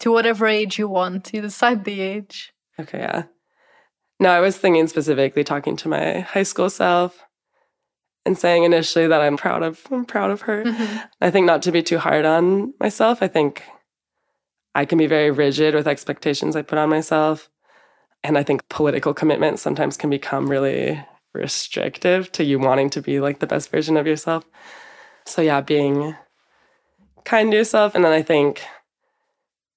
[0.00, 1.32] To whatever age you want.
[1.34, 2.54] You decide the age.
[2.80, 3.24] Okay, yeah.
[4.18, 7.22] No, I was thinking specifically talking to my high school self
[8.26, 10.64] and saying initially that I'm proud of I'm proud of her.
[10.64, 10.96] Mm-hmm.
[11.20, 13.22] I think not to be too hard on myself.
[13.22, 13.62] I think
[14.74, 17.50] I can be very rigid with expectations I put on myself.
[18.22, 21.04] And I think political commitment sometimes can become really
[21.34, 24.44] restrictive to you wanting to be like the best version of yourself.
[25.26, 26.14] So yeah, being
[27.24, 27.94] kind to yourself.
[27.94, 28.62] And then I think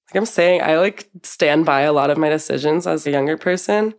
[0.08, 3.36] like I'm saying, I like stand by a lot of my decisions as a younger
[3.36, 3.92] person.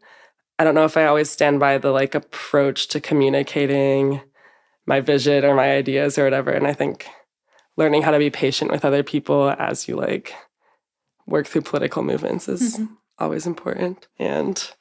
[0.58, 4.22] I don't know if I always stand by the like approach to communicating
[4.90, 6.50] my vision or my ideas or whatever.
[6.50, 7.06] And I think
[7.78, 10.34] learning how to be patient with other people as you like
[11.28, 12.94] work through political movements is mm-hmm.
[13.20, 14.08] always important.
[14.18, 14.72] And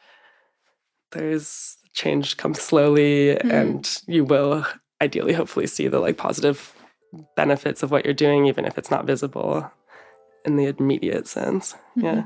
[1.13, 3.51] there's change comes slowly mm-hmm.
[3.51, 4.65] and you will
[5.03, 6.75] ideally hopefully see the like positive
[7.37, 9.71] benefits of what you're doing even if it's not visible
[10.47, 11.75] in the immediate sense.
[11.99, 12.05] Mm-hmm.
[12.07, 12.25] Yeah.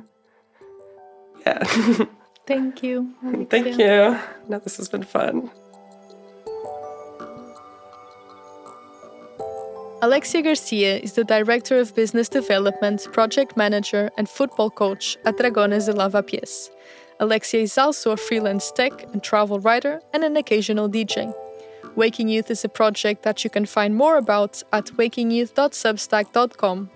[1.44, 2.06] Yeah.
[2.46, 3.12] Thank you.
[3.50, 4.18] Thank you.
[4.48, 5.50] No, this has been fun.
[10.04, 15.86] Alexia García is the Director of Business Development, Project Manager, and Football Coach at Dragones
[15.86, 16.70] de Lavapiés.
[17.20, 21.32] Alexia is also a freelance tech and travel writer and an occasional DJ.
[21.94, 26.90] Waking Youth is a project that you can find more about at wakingyouth.substack.com,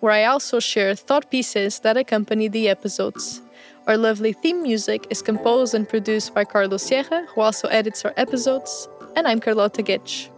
[0.00, 3.42] where I also share thought pieces that accompany the episodes.
[3.86, 8.14] Our lovely theme music is composed and produced by Carlos Sierra, who also edits our
[8.16, 10.30] episodes, and I'm Carlota Guedes.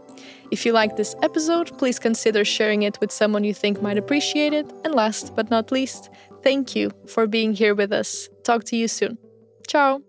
[0.51, 4.53] If you like this episode, please consider sharing it with someone you think might appreciate
[4.53, 4.71] it.
[4.85, 6.11] And last but not least,
[6.43, 8.29] thank you for being here with us.
[8.45, 9.19] Talk to you soon.
[9.67, 10.08] Ciao.